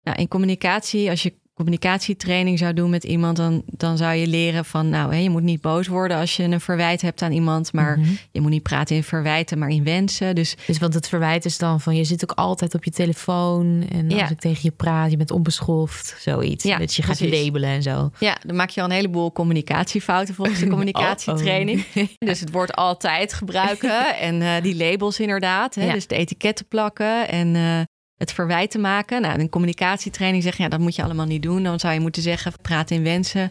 [0.01, 4.65] Nou, in communicatie, als je communicatietraining zou doen met iemand, dan, dan zou je leren
[4.65, 7.73] van, nou, hè, je moet niet boos worden als je een verwijt hebt aan iemand,
[7.73, 8.09] maar Mhm.
[8.31, 10.35] je moet niet praten in verwijten, maar in wensen.
[10.35, 13.85] Dus Dus want het verwijt is dan van je zit ook altijd op je telefoon.
[13.91, 14.21] En Ja.
[14.21, 16.63] als ik tegen je praat, je bent onbeschoft, zoiets.
[16.63, 17.43] Ja, dat je gaat precies.
[17.43, 18.09] labelen en zo.
[18.19, 21.83] ja, dan maak je al een heleboel communicatiefouten volgens de communicatietraining.
[22.17, 25.75] Dus het woord altijd gebruiken en eh, die labels inderdaad.
[25.75, 25.85] Hè?
[25.85, 25.93] Ja.
[25.93, 27.79] Dus de etiketten plakken en eh,
[28.21, 29.21] het verwijten maken.
[29.21, 31.63] Nou, in communicatietraining zeg je, ja, dat moet je allemaal niet doen.
[31.63, 33.49] Dan zou je moeten zeggen, praat in wensen.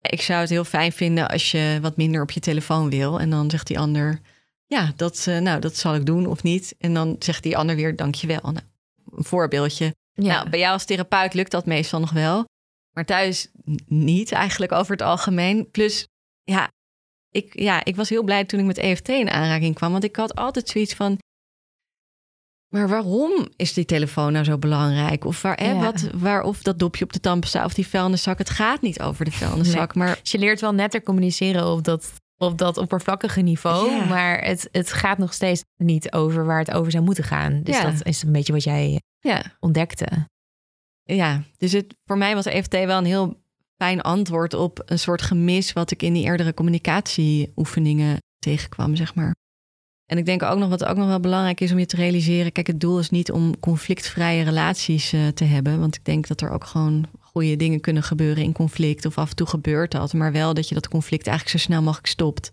[0.00, 3.20] Ik zou het heel fijn vinden als je wat minder op je telefoon wil.
[3.20, 4.20] En dan zegt die ander,
[4.66, 6.74] ja, dat, eh, nou, dat zal ik doen of niet.
[6.78, 8.40] En dan zegt die ander weer, dankjewel.
[8.42, 8.58] Nou,
[9.16, 9.94] een voorbeeldje.
[10.12, 12.44] Ja, Nou, bij jou als therapeut lukt dat meestal nog wel.
[12.94, 13.48] Maar thuis
[13.86, 15.70] niet eigenlijk over het algemeen.
[15.70, 16.06] Plus,
[16.44, 16.70] ja
[17.30, 19.92] ik, ja, ik was heel blij toen ik met EFT in aanraking kwam.
[19.92, 21.18] Want ik had altijd zoiets van...
[22.68, 25.24] Maar waarom is die telefoon nou zo belangrijk?
[25.24, 25.80] Of, waar, hè, Ja.
[25.80, 28.38] wat, waar, of dat dopje op de tandpasta of die vuilniszak.
[28.38, 29.94] Het gaat niet over de vuilniszak.
[29.94, 33.90] Maar Dus je leert wel netter communiceren op dat, op dat oppervlakkige niveau.
[33.90, 34.04] Ja.
[34.04, 37.62] Maar het, het gaat nog steeds niet over waar het over zou moeten gaan.
[37.62, 37.90] Dus Ja.
[37.90, 40.06] dat is een beetje wat jij ja, ontdekte.
[41.04, 43.40] ja, dus het, voor mij was EFT wel een heel
[43.76, 49.34] fijn antwoord op een soort gemis wat ik in die eerdere communicatieoefeningen tegenkwam, zeg maar.
[50.08, 52.52] En ik denk ook nog wat ook nog wel belangrijk is om je te realiseren.
[52.52, 55.80] Kijk, het doel is niet om conflictvrije relaties eh, te hebben.
[55.80, 59.04] Want ik denk dat er ook gewoon goede dingen kunnen gebeuren in conflict.
[59.06, 60.12] Of af en toe gebeurt dat.
[60.12, 62.52] Maar wel dat je dat conflict eigenlijk zo snel mogelijk stopt.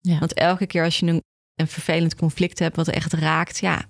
[0.00, 0.18] Ja.
[0.18, 1.22] Want elke keer als je een,
[1.54, 3.88] een vervelend conflict hebt wat echt raakt, ja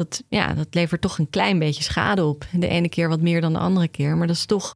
[0.00, 2.46] dat, ja, dat levert toch een klein beetje schade op.
[2.52, 4.16] De ene keer wat meer dan de andere keer.
[4.16, 4.74] Maar dat is toch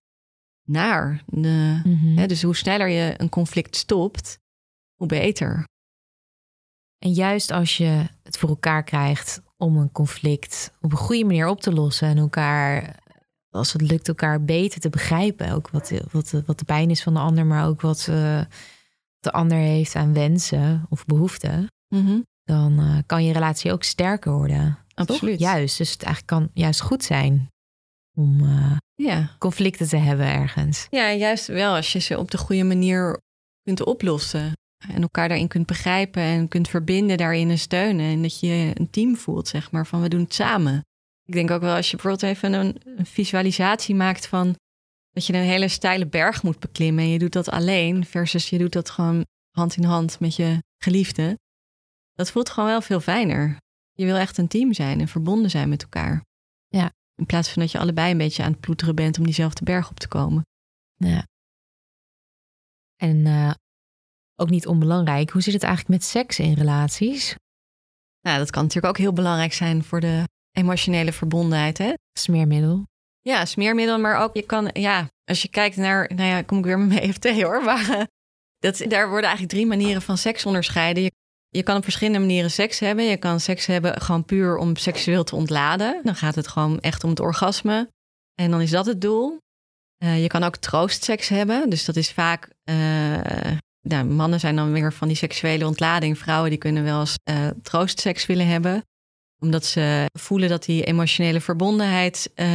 [0.64, 1.22] naar.
[1.26, 2.16] De, Mhm.
[2.18, 4.38] hè, dus hoe sneller je een conflict stopt,
[4.94, 5.64] hoe beter.
[7.04, 11.48] En juist als je het voor elkaar krijgt om een conflict op een goede manier
[11.48, 12.96] op te lossen en elkaar,
[13.50, 15.52] als het lukt, elkaar beter te begrijpen.
[15.52, 18.40] Ook wat, wat, wat de pijn is van de ander, maar ook wat uh,
[19.18, 21.66] de ander heeft aan wensen of behoeften.
[21.88, 22.20] Mhm.
[22.44, 24.78] Dan uh, kan je relatie ook sterker worden.
[24.94, 25.38] Absoluut.
[25.38, 25.48] Toch?
[25.48, 25.78] Juist.
[25.78, 27.48] Dus het eigenlijk kan juist goed zijn
[28.16, 29.30] om uh, Ja.
[29.38, 30.86] conflicten te hebben ergens.
[30.90, 33.20] ja, juist wel als je ze op de goede manier
[33.62, 34.52] kunt oplossen.
[34.88, 38.06] En elkaar daarin kunt begrijpen en kunt verbinden daarin en steunen.
[38.06, 40.84] En dat je een team voelt, zeg maar, van we doen het samen.
[41.24, 44.56] Ik denk ook wel als je bijvoorbeeld even een, een visualisatie maakt van
[45.10, 47.04] dat je een hele steile berg moet beklimmen.
[47.04, 50.58] En je doet dat alleen versus je doet dat gewoon hand in hand met je
[50.78, 51.38] geliefde.
[52.12, 53.56] Dat voelt gewoon wel veel fijner.
[53.92, 56.24] Je wil echt een team zijn en verbonden zijn met elkaar.
[56.68, 56.92] Ja.
[57.16, 59.90] In plaats van dat je allebei een beetje aan het ploeteren bent om diezelfde berg
[59.90, 60.42] op te komen.
[60.94, 61.26] Ja.
[62.96, 63.50] En eh,
[64.36, 67.34] ook niet onbelangrijk, hoe zit het eigenlijk met seks in relaties?
[68.20, 70.22] Nou, dat kan natuurlijk ook heel belangrijk zijn voor de
[70.52, 71.78] emotionele verbondenheid.
[71.78, 71.92] Hè?
[72.18, 72.86] Smeermiddel.
[73.20, 76.64] Ja, smeermiddel, maar ook je kan, ja, als je kijkt naar, nou ja, kom ik
[76.64, 78.02] weer met mijn EFT hoor, maar eh,
[78.58, 81.02] dat, daar worden eigenlijk drie manieren van seks onderscheiden.
[81.02, 81.12] Je,
[81.48, 83.04] je kan op verschillende manieren seks hebben.
[83.04, 86.00] Je kan seks hebben gewoon puur om seksueel te ontladen.
[86.02, 87.90] Dan gaat het gewoon echt om het orgasme.
[88.34, 89.38] En dan is dat het doel.
[89.96, 91.70] Eh, je kan ook troostseks hebben.
[91.70, 96.18] Dus dat is vaak, eh, nou, mannen zijn dan weer van die seksuele ontlading.
[96.18, 98.84] Vrouwen die kunnen wel eens eh, troostseks willen hebben
[99.44, 102.46] omdat ze voelen dat die emotionele verbondenheid, eh,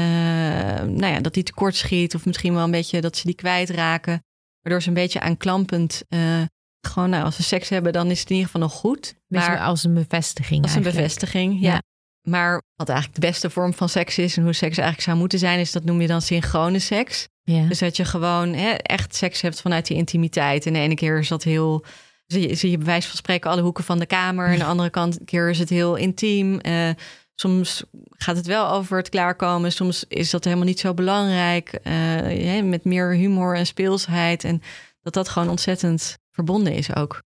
[0.82, 2.16] nou ja, dat die tekort schiet.
[2.16, 4.24] Of misschien wel een beetje dat ze die kwijtraken.
[4.62, 6.42] Waardoor ze een beetje aanklampend, eh,
[6.88, 9.16] gewoon nou, als ze seks hebben, dan is het in ieder geval nog goed.
[9.28, 10.64] Maar als een bevestiging.
[10.64, 11.74] als een bevestiging, ja.
[11.74, 11.82] Ja.
[12.22, 15.40] Maar wat eigenlijk de beste vorm van seks is en hoe seks eigenlijk zou moeten
[15.40, 17.28] zijn, is dat noem je dan synchrone seks.
[17.44, 17.66] Ja.
[17.68, 20.66] Dus dat je gewoon hè, echt seks hebt vanuit die intimiteit.
[20.66, 21.86] En de ene keer is dat heel.
[22.26, 24.48] Zie je, zie je bij wijze van spreken alle hoeken van de kamer.
[24.48, 26.60] En de andere kant keer is het heel intiem.
[26.60, 26.90] Eh,
[27.36, 29.72] soms gaat het wel over het klaarkomen.
[29.72, 31.74] Soms is dat helemaal niet zo belangrijk.
[31.74, 34.44] Eh, hè, met meer humor en speelsheid.
[34.44, 34.62] En
[35.02, 37.22] dat dat gewoon ontzettend verbonden is ook.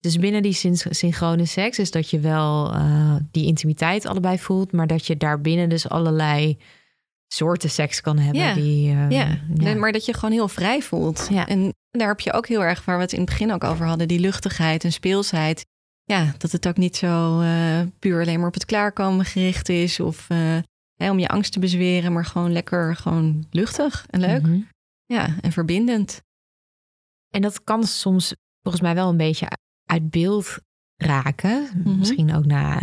[0.00, 4.72] Dus binnen die syn- synchrone seks is dat je wel eh, die intimiteit allebei voelt,
[4.72, 6.58] maar dat je daarbinnen dus allerlei
[7.26, 8.42] soorten seks kan hebben.
[8.42, 8.54] Ja.
[8.54, 11.26] Die, eh, Ja, nee, maar dat je gewoon heel vrij voelt.
[11.30, 11.46] Ja.
[11.46, 13.86] En daar heb je ook heel erg, waar we het in het begin ook over
[13.86, 15.66] hadden, die luchtigheid en speelsheid.
[16.04, 20.00] Ja, dat het ook niet zo eh, puur alleen maar op het klaarkomen gericht is.
[20.00, 20.28] Of
[20.98, 24.42] om je angst te bezweren, maar gewoon lekker, gewoon luchtig en leuk.
[24.42, 24.60] Mhm.
[25.06, 26.22] Ja, en verbindend.
[27.30, 29.46] En dat kan soms volgens mij wel een beetje
[29.86, 30.58] uit beeld
[30.96, 31.68] raken.
[31.84, 31.98] Mhm.
[31.98, 32.78] Misschien ook na,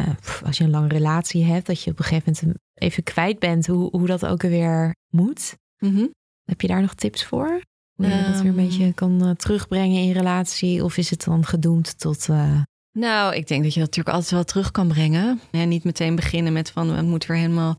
[0.45, 3.67] als je een lange relatie hebt, dat je op een gegeven moment even kwijt bent
[3.67, 5.57] hoe, hoe dat ook weer moet.
[5.77, 6.05] Mhm.
[6.43, 7.61] Heb je daar nog tips voor?
[7.95, 8.67] Hoe je dat weer een Ehm.
[8.67, 10.83] beetje kan eh, terugbrengen in relatie?
[10.83, 12.29] Of is het dan gedoemd tot...
[12.29, 12.61] eh,
[12.97, 15.39] Nou, ik denk dat je dat natuurlijk altijd wel terug kan brengen.
[15.51, 17.75] En niet meteen beginnen met van het moet weer helemaal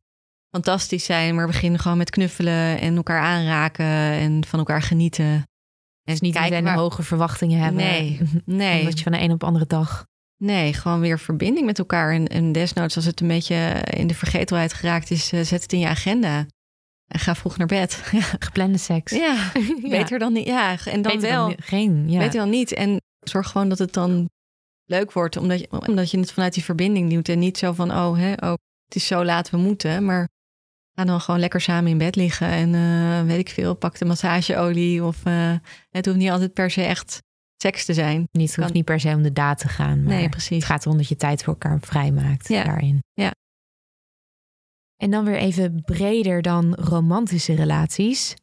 [0.54, 5.42] fantastisch zijn, maar beginnen gewoon met knuffelen en elkaar aanraken en van elkaar genieten.
[6.04, 7.82] En niet waar- hoge verwachtingen hebben?
[7.84, 8.78] Nee, nee.
[8.80, 10.06] Omdat je van de een op de andere dag...
[10.36, 12.12] Nee, gewoon weer verbinding met elkaar.
[12.12, 15.72] En, en desnoods, als het een beetje in de vergetelheid geraakt is, eh, zet het
[15.72, 16.46] in je agenda.
[17.06, 18.02] En ga vroeg naar bed.
[18.12, 19.12] Ja, Geplande seks.
[19.12, 19.52] ja.
[19.82, 20.46] beter dan niet.
[20.46, 21.46] Ja, en dan Beter wel.
[21.48, 22.18] ni- geen, ja.
[22.18, 22.72] Beter dan niet.
[22.72, 24.30] En zorg gewoon dat het dan
[24.84, 27.28] leuk wordt, omdat je, omdat je het vanuit die verbinding doet.
[27.28, 28.50] En niet zo van, oh, hè, oh,
[28.84, 30.04] het is zo laat, we moeten.
[30.04, 30.28] Maar
[30.94, 32.48] ga dan gewoon lekker samen in bed liggen.
[32.48, 35.04] En eh, weet ik veel, pak de massageolie.
[35.04, 35.52] Of eh,
[35.90, 37.22] het hoeft niet altijd per se echt
[37.56, 38.18] seks te zijn.
[38.18, 40.02] Niet, het hoeft Kan- niet per se om de daad te gaan.
[40.02, 40.56] Maar Nee, precies.
[40.56, 42.64] Het gaat erom dat je tijd voor elkaar vrijmaakt Ja.
[42.64, 43.02] daarin.
[43.12, 43.30] Ja.
[44.96, 48.34] En dan weer even breder dan romantische relaties.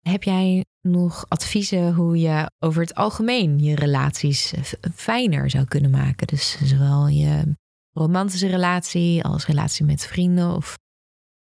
[0.00, 5.90] Heb jij nog adviezen hoe je over het algemeen je relaties f- fijner zou kunnen
[5.90, 6.26] maken?
[6.26, 7.56] Dus zowel je
[7.92, 10.74] romantische relatie als relatie met vrienden of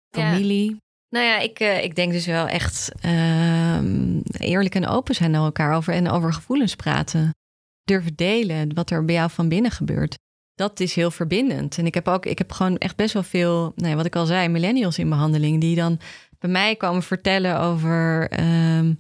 [0.10, 0.32] Ja.
[0.32, 0.78] familie.
[1.10, 5.43] Nou ja, ik, eh, ik denk dus wel echt ehm, eerlijk en open zijn naar
[5.43, 7.36] elkaar over en over gevoelens praten.
[7.84, 10.16] Durven delen wat er bij jou van binnen gebeurt.
[10.53, 11.78] Dat is heel verbindend.
[11.78, 14.16] En ik heb ook, ik heb gewoon echt best wel veel, nou ja, wat ik
[14.16, 15.99] al zei, millennials in behandeling die dan
[16.39, 18.30] bij mij komen vertellen over.
[18.30, 18.93] ehm,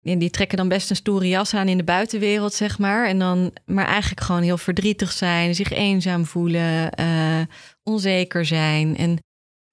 [0.00, 3.06] ja, die trekken dan best een stoere jas aan in de buitenwereld, zeg maar.
[3.06, 7.40] En dan, maar eigenlijk gewoon heel verdrietig zijn, zich eenzaam voelen, eh,
[7.82, 8.96] onzeker zijn.
[8.96, 9.18] En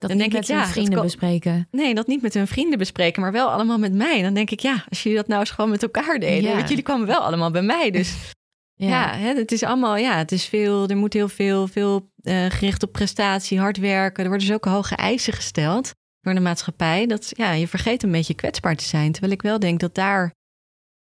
[0.01, 1.67] Dat Dan niet denk ik, met hun ja, dat vrienden bespreken.
[1.71, 4.21] Nee, dat niet met hun vrienden bespreken, maar wel allemaal met mij.
[4.21, 6.49] Dan denk ik, ja, als jullie dat nou eens gewoon met elkaar deden.
[6.49, 6.55] Ja.
[6.55, 7.91] Want jullie kwamen wel allemaal bij mij.
[7.91, 8.33] Dus
[8.91, 12.45] ja, hè, het is allemaal, ja, het is veel, er moet heel veel, veel eh,
[12.45, 14.23] gericht op prestatie, hard werken.
[14.23, 17.05] Er worden zulke hoge eisen gesteld door de maatschappij.
[17.05, 19.11] Dat ja, je vergeet een beetje kwetsbaar te zijn.
[19.11, 20.33] Terwijl ik wel denk dat daar,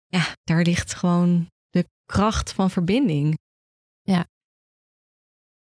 [0.08, 3.36] ja, daar ligt gewoon de kracht van verbinding.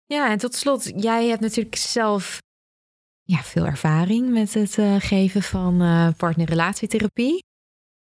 [0.08, 2.40] Ja, en tot slot, jij hebt natuurlijk zelf
[3.28, 7.44] ja, veel ervaring met het uh, geven van uh, partnerrelatietherapie.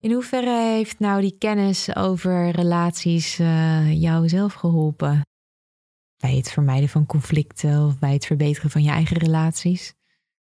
[0.00, 5.20] In hoeverre heeft nou die kennis over relaties uh, jou zelf geholpen?
[6.16, 9.94] Bij het vermijden van conflicten of bij het verbeteren van je eigen relaties?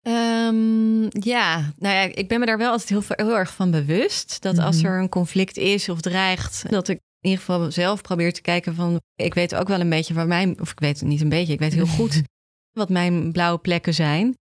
[0.07, 4.41] Um, ja, nou ja, ik ben me daar wel altijd heel, heel erg van bewust.
[4.41, 8.34] Dat als er een conflict is of dreigt, dat ik in ieder geval zelf probeer
[8.34, 9.01] te kijken van...
[9.15, 10.61] Ik weet ook wel een beetje waar mijn...
[10.61, 12.21] Of ik weet het niet een beetje, ik weet heel goed
[12.79, 14.39] wat mijn blauwe plekken zijn.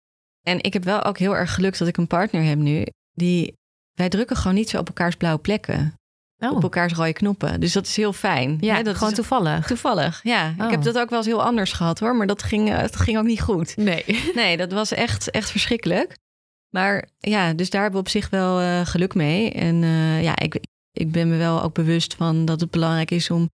[0.48, 2.84] En ik heb wel ook heel erg geluk dat ik een partner heb nu.
[3.14, 3.54] Die,
[3.94, 5.94] wij drukken gewoon niet zo op elkaars blauwe plekken.
[6.38, 6.52] Oh.
[6.56, 7.60] Op elkaars rode knoppen.
[7.60, 8.58] Dus dat is heel fijn.
[8.60, 9.68] Ja, Hè, dat gewoon is toevallig.
[9.68, 10.20] toevallig.
[10.24, 10.84] Ja, ik heb Oh.
[10.84, 12.16] dat ook wel eens heel anders gehad hoor.
[12.16, 13.78] Maar dat ging, eh, het ging ook niet goed.
[13.78, 14.04] Nee.
[14.36, 16.18] Nee, dat was echt, echt verschrikkelijk.
[16.70, 19.52] Maar ja, dus daar hebben we op zich wel eh, geluk mee.
[19.52, 20.60] En eh, ja, ik,
[20.92, 23.50] ik ben me wel ook bewust van dat het belangrijk is om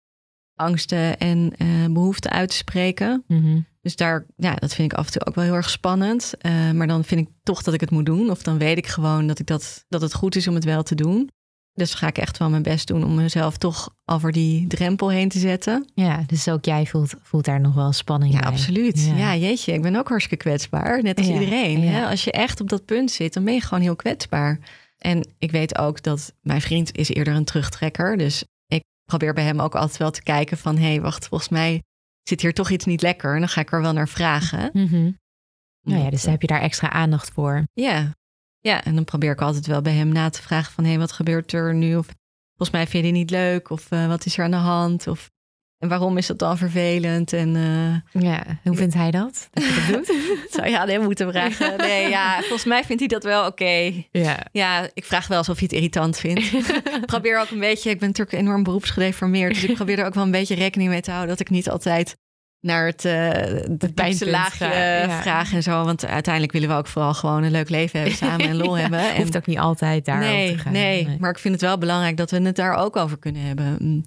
[0.54, 3.24] angsten en eh, behoeften uit te spreken.
[3.26, 3.60] Mhm.
[3.80, 6.34] Dus daar, ja, dat vind ik af en toe ook wel heel erg spannend.
[6.38, 8.30] Eh, maar dan vind ik toch dat ik het moet doen.
[8.30, 10.82] Of dan weet ik gewoon dat, ik dat, dat het goed is om het wel
[10.82, 11.30] te doen.
[11.72, 15.28] Dus ga ik echt wel mijn best doen om mezelf toch over die drempel heen
[15.28, 15.88] te zetten.
[15.94, 18.48] Ja, dus ook jij voelt, voelt daar nog wel spanning Ja, bij.
[18.48, 19.04] absoluut.
[19.06, 19.16] Ja.
[19.16, 19.36] Ja.
[19.36, 21.02] jeetje, ik ben ook hartstikke kwetsbaar.
[21.02, 21.82] Net als Ja, iedereen.
[21.82, 22.06] Hè?
[22.06, 24.58] Als je echt op dat punt zit, dan ben je gewoon heel kwetsbaar.
[24.98, 28.16] En ik weet ook dat mijn vriend is eerder een terugtrekker.
[28.16, 30.76] Dus ik probeer bij hem ook altijd wel te kijken van...
[30.76, 31.82] hé, hey, wacht, volgens mij
[32.28, 33.34] zit hier toch iets niet lekker.
[33.34, 34.70] En dan ga ik er wel naar vragen.
[34.72, 35.10] Mhm.
[35.82, 37.64] Nou ja, dus dan heb je daar extra aandacht voor.
[37.72, 38.14] Ja.
[38.58, 40.84] ja, en dan probeer ik altijd wel bij hem na te vragen van...
[40.84, 41.96] hé, hey, wat gebeurt er nu?
[41.96, 42.06] Of
[42.56, 43.70] volgens mij vind je die niet leuk.
[43.70, 45.06] Of eh, wat is er aan de hand?
[45.06, 45.30] Of
[45.78, 47.32] en waarom is dat dan vervelend?
[47.32, 49.48] En eh, Ja, hoe vindt hij dat?
[49.52, 50.46] Dat je dat doet?
[50.50, 51.76] zou je aan hem moeten vragen.
[51.78, 53.92] Nee, ja, volgens mij vindt hij dat wel oké.
[54.10, 54.46] Ja.
[54.52, 56.52] Ja, ik vraag wel eens of hij het irritant vindt.
[57.00, 59.54] ik probeer ook een beetje, ik ben natuurlijk enorm beroepsgedeformeerd.
[59.54, 61.70] Dus ik probeer er ook wel een beetje rekening mee te houden dat ik niet
[61.70, 62.16] altijd
[62.60, 63.28] naar het, eh
[63.78, 65.20] het diepste laagje ja.
[65.22, 65.84] vraag en zo.
[65.84, 68.80] Want uiteindelijk willen we ook vooral gewoon een leuk leven hebben samen en lol Ja,
[68.82, 69.00] hebben.
[69.00, 70.72] En Hoeft ook niet altijd daar nee, te gaan.
[70.72, 74.04] nee, maar ik vind het wel belangrijk dat we het daar ook over kunnen hebben.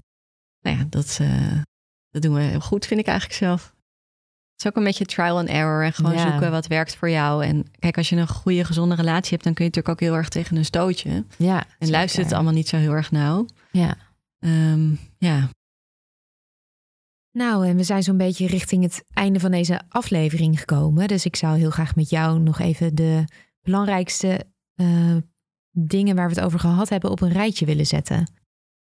[0.62, 1.62] Nou ja, dat, eh,
[2.10, 3.64] dat doen we heel goed, vind ik eigenlijk zelf.
[3.64, 6.30] Het is ook een beetje trial and error en gewoon Ja.
[6.30, 7.46] zoeken wat werkt voor jou.
[7.46, 10.18] En kijk, als je een goede, gezonde relatie hebt, dan kun je natuurlijk ook heel
[10.18, 11.10] erg tegen een stootje.
[11.38, 11.90] Ja, En zeker.
[11.90, 13.46] luistert het allemaal niet zo heel erg nauw.
[13.72, 13.96] Ja.
[14.40, 15.50] Ehm, ja,
[17.38, 21.08] Nou, en we zijn zo'n beetje richting het einde van deze aflevering gekomen.
[21.08, 23.24] Dus ik zou heel graag met jou nog even de
[23.62, 24.46] belangrijkste
[24.76, 25.16] eh,
[25.72, 28.32] dingen waar we het over gehad hebben op een rijtje willen zetten.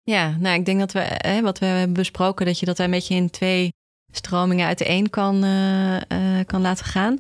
[0.03, 2.91] Ja, nou, ik denk dat we, hè, wat we hebben besproken, dat je dat een
[2.91, 3.73] beetje in twee
[4.13, 7.19] stromingen uiteen kan, eh, eh, kan laten gaan.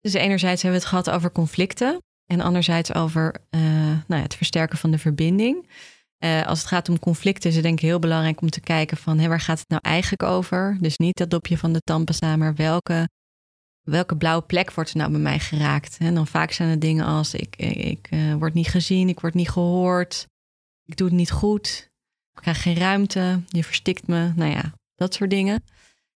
[0.00, 1.98] Dus enerzijds hebben we het gehad over conflicten.
[2.26, 5.70] En anderzijds over eh, nou ja, het versterken van de verbinding.
[6.46, 9.28] Als het gaat om conflicten is het denk ik heel belangrijk om te kijken van
[9.28, 10.76] waar gaat het nou eigenlijk over?
[10.80, 13.08] Dus niet dat dopje van de tandpasta, maar welke,
[13.80, 15.96] welke blauwe plek wordt er nou bij mij geraakt?
[15.98, 18.08] En dan vaak zijn het dingen als ik, ik,
[18.38, 20.26] word niet gezien, ik word niet gehoord,
[20.84, 21.90] ik doe het niet goed,
[22.34, 25.64] ik krijg geen ruimte, je verstikt me, nou ja, dat soort dingen.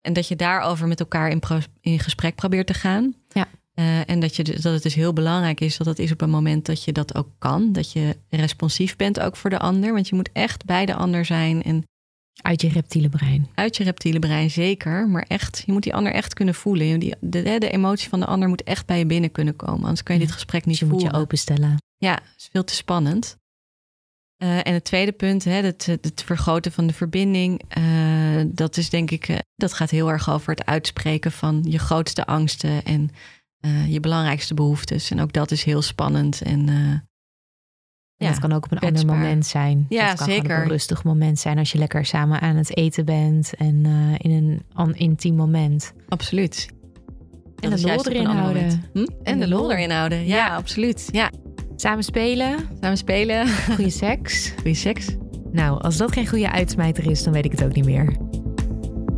[0.00, 3.14] En dat je daarover met elkaar in, pro- in gesprek probeert te gaan.
[3.28, 3.46] Ja.
[3.74, 6.20] Eh, en dat, je, dus- dat het dus heel belangrijk is dat dat is op
[6.20, 7.72] een moment dat je dat ook kan.
[7.72, 9.92] Dat je responsief bent ook voor de ander.
[9.92, 11.62] Want je moet echt bij de ander zijn.
[11.62, 11.82] En
[12.42, 13.48] Uit je reptiele brein.
[13.54, 15.08] uit je reptiele brein zeker.
[15.08, 17.00] Maar echt, je moet die ander echt kunnen voelen.
[17.00, 19.82] Die, de, de emotie van de ander moet echt bij je binnen kunnen komen.
[19.82, 20.26] Anders kan je Ja.
[20.26, 21.16] dit gesprek Dus niet je moet voeren.
[21.18, 21.76] je openstellen.
[21.96, 23.36] Ja, is veel te spannend.
[24.44, 27.62] Eh, en het tweede punt, hè, het, het vergroten van de verbinding.
[27.68, 27.82] eh,
[28.46, 32.26] dat is denk ik, eh, dat gaat heel erg over het uitspreken van je grootste
[32.26, 33.10] angsten en
[33.88, 35.10] je belangrijkste behoeftes.
[35.10, 36.42] En ook dat is heel spannend.
[36.42, 37.08] En En
[38.16, 39.10] Ja, dat kan ook op een kwetsbaar.
[39.10, 39.86] ander moment zijn.
[39.88, 40.56] Ja, dat kan zeker.
[40.56, 43.84] op een rustig moment zijn als je lekker samen aan het eten bent en
[44.18, 45.92] in een intiem moment.
[46.08, 46.68] absoluut.
[47.60, 48.82] En de lol erin houden.
[48.92, 49.06] Hm?
[49.22, 50.26] En, de lol erin houden.
[50.26, 50.54] Ja, Ja.
[50.56, 51.08] absoluut.
[51.12, 51.30] Ja,
[51.76, 53.48] Samen spelen, samen spelen.
[53.48, 54.50] goede seks.
[54.60, 55.06] Goeie seks.
[55.52, 58.16] Nou, als dat geen goede uitsmijter is, dan weet ik het ook niet meer.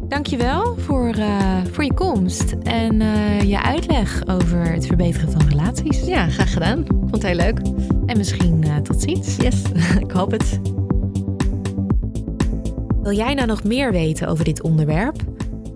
[0.08, 6.06] Dankjewel voor, eh voor je komst en eh, je uitleg over het verbeteren van relaties.
[6.06, 6.84] Ja, graag gedaan.
[6.86, 7.60] Vond het heel leuk.
[8.06, 9.36] En misschien eh, tot ziens.
[9.36, 9.62] Yes,
[10.06, 10.60] ik hoop het.
[13.02, 15.16] Wil jij nou nog meer weten over dit onderwerp?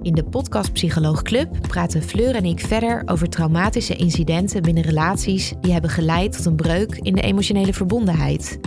[0.03, 5.53] In de podcast Psycholoog Club praten Fleur en ik verder over traumatische incidenten binnen relaties
[5.61, 8.61] die hebben geleid tot een breuk in de emotionele verbondenheid.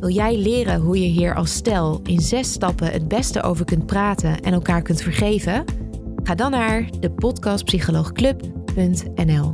[0.00, 3.86] Wil jij leren hoe je hier als stel in zes stappen het beste over kunt
[3.86, 5.64] praten en elkaar kunt vergeven?
[6.22, 9.52] Ga dan naar de podcastpsycholoogclub.nl.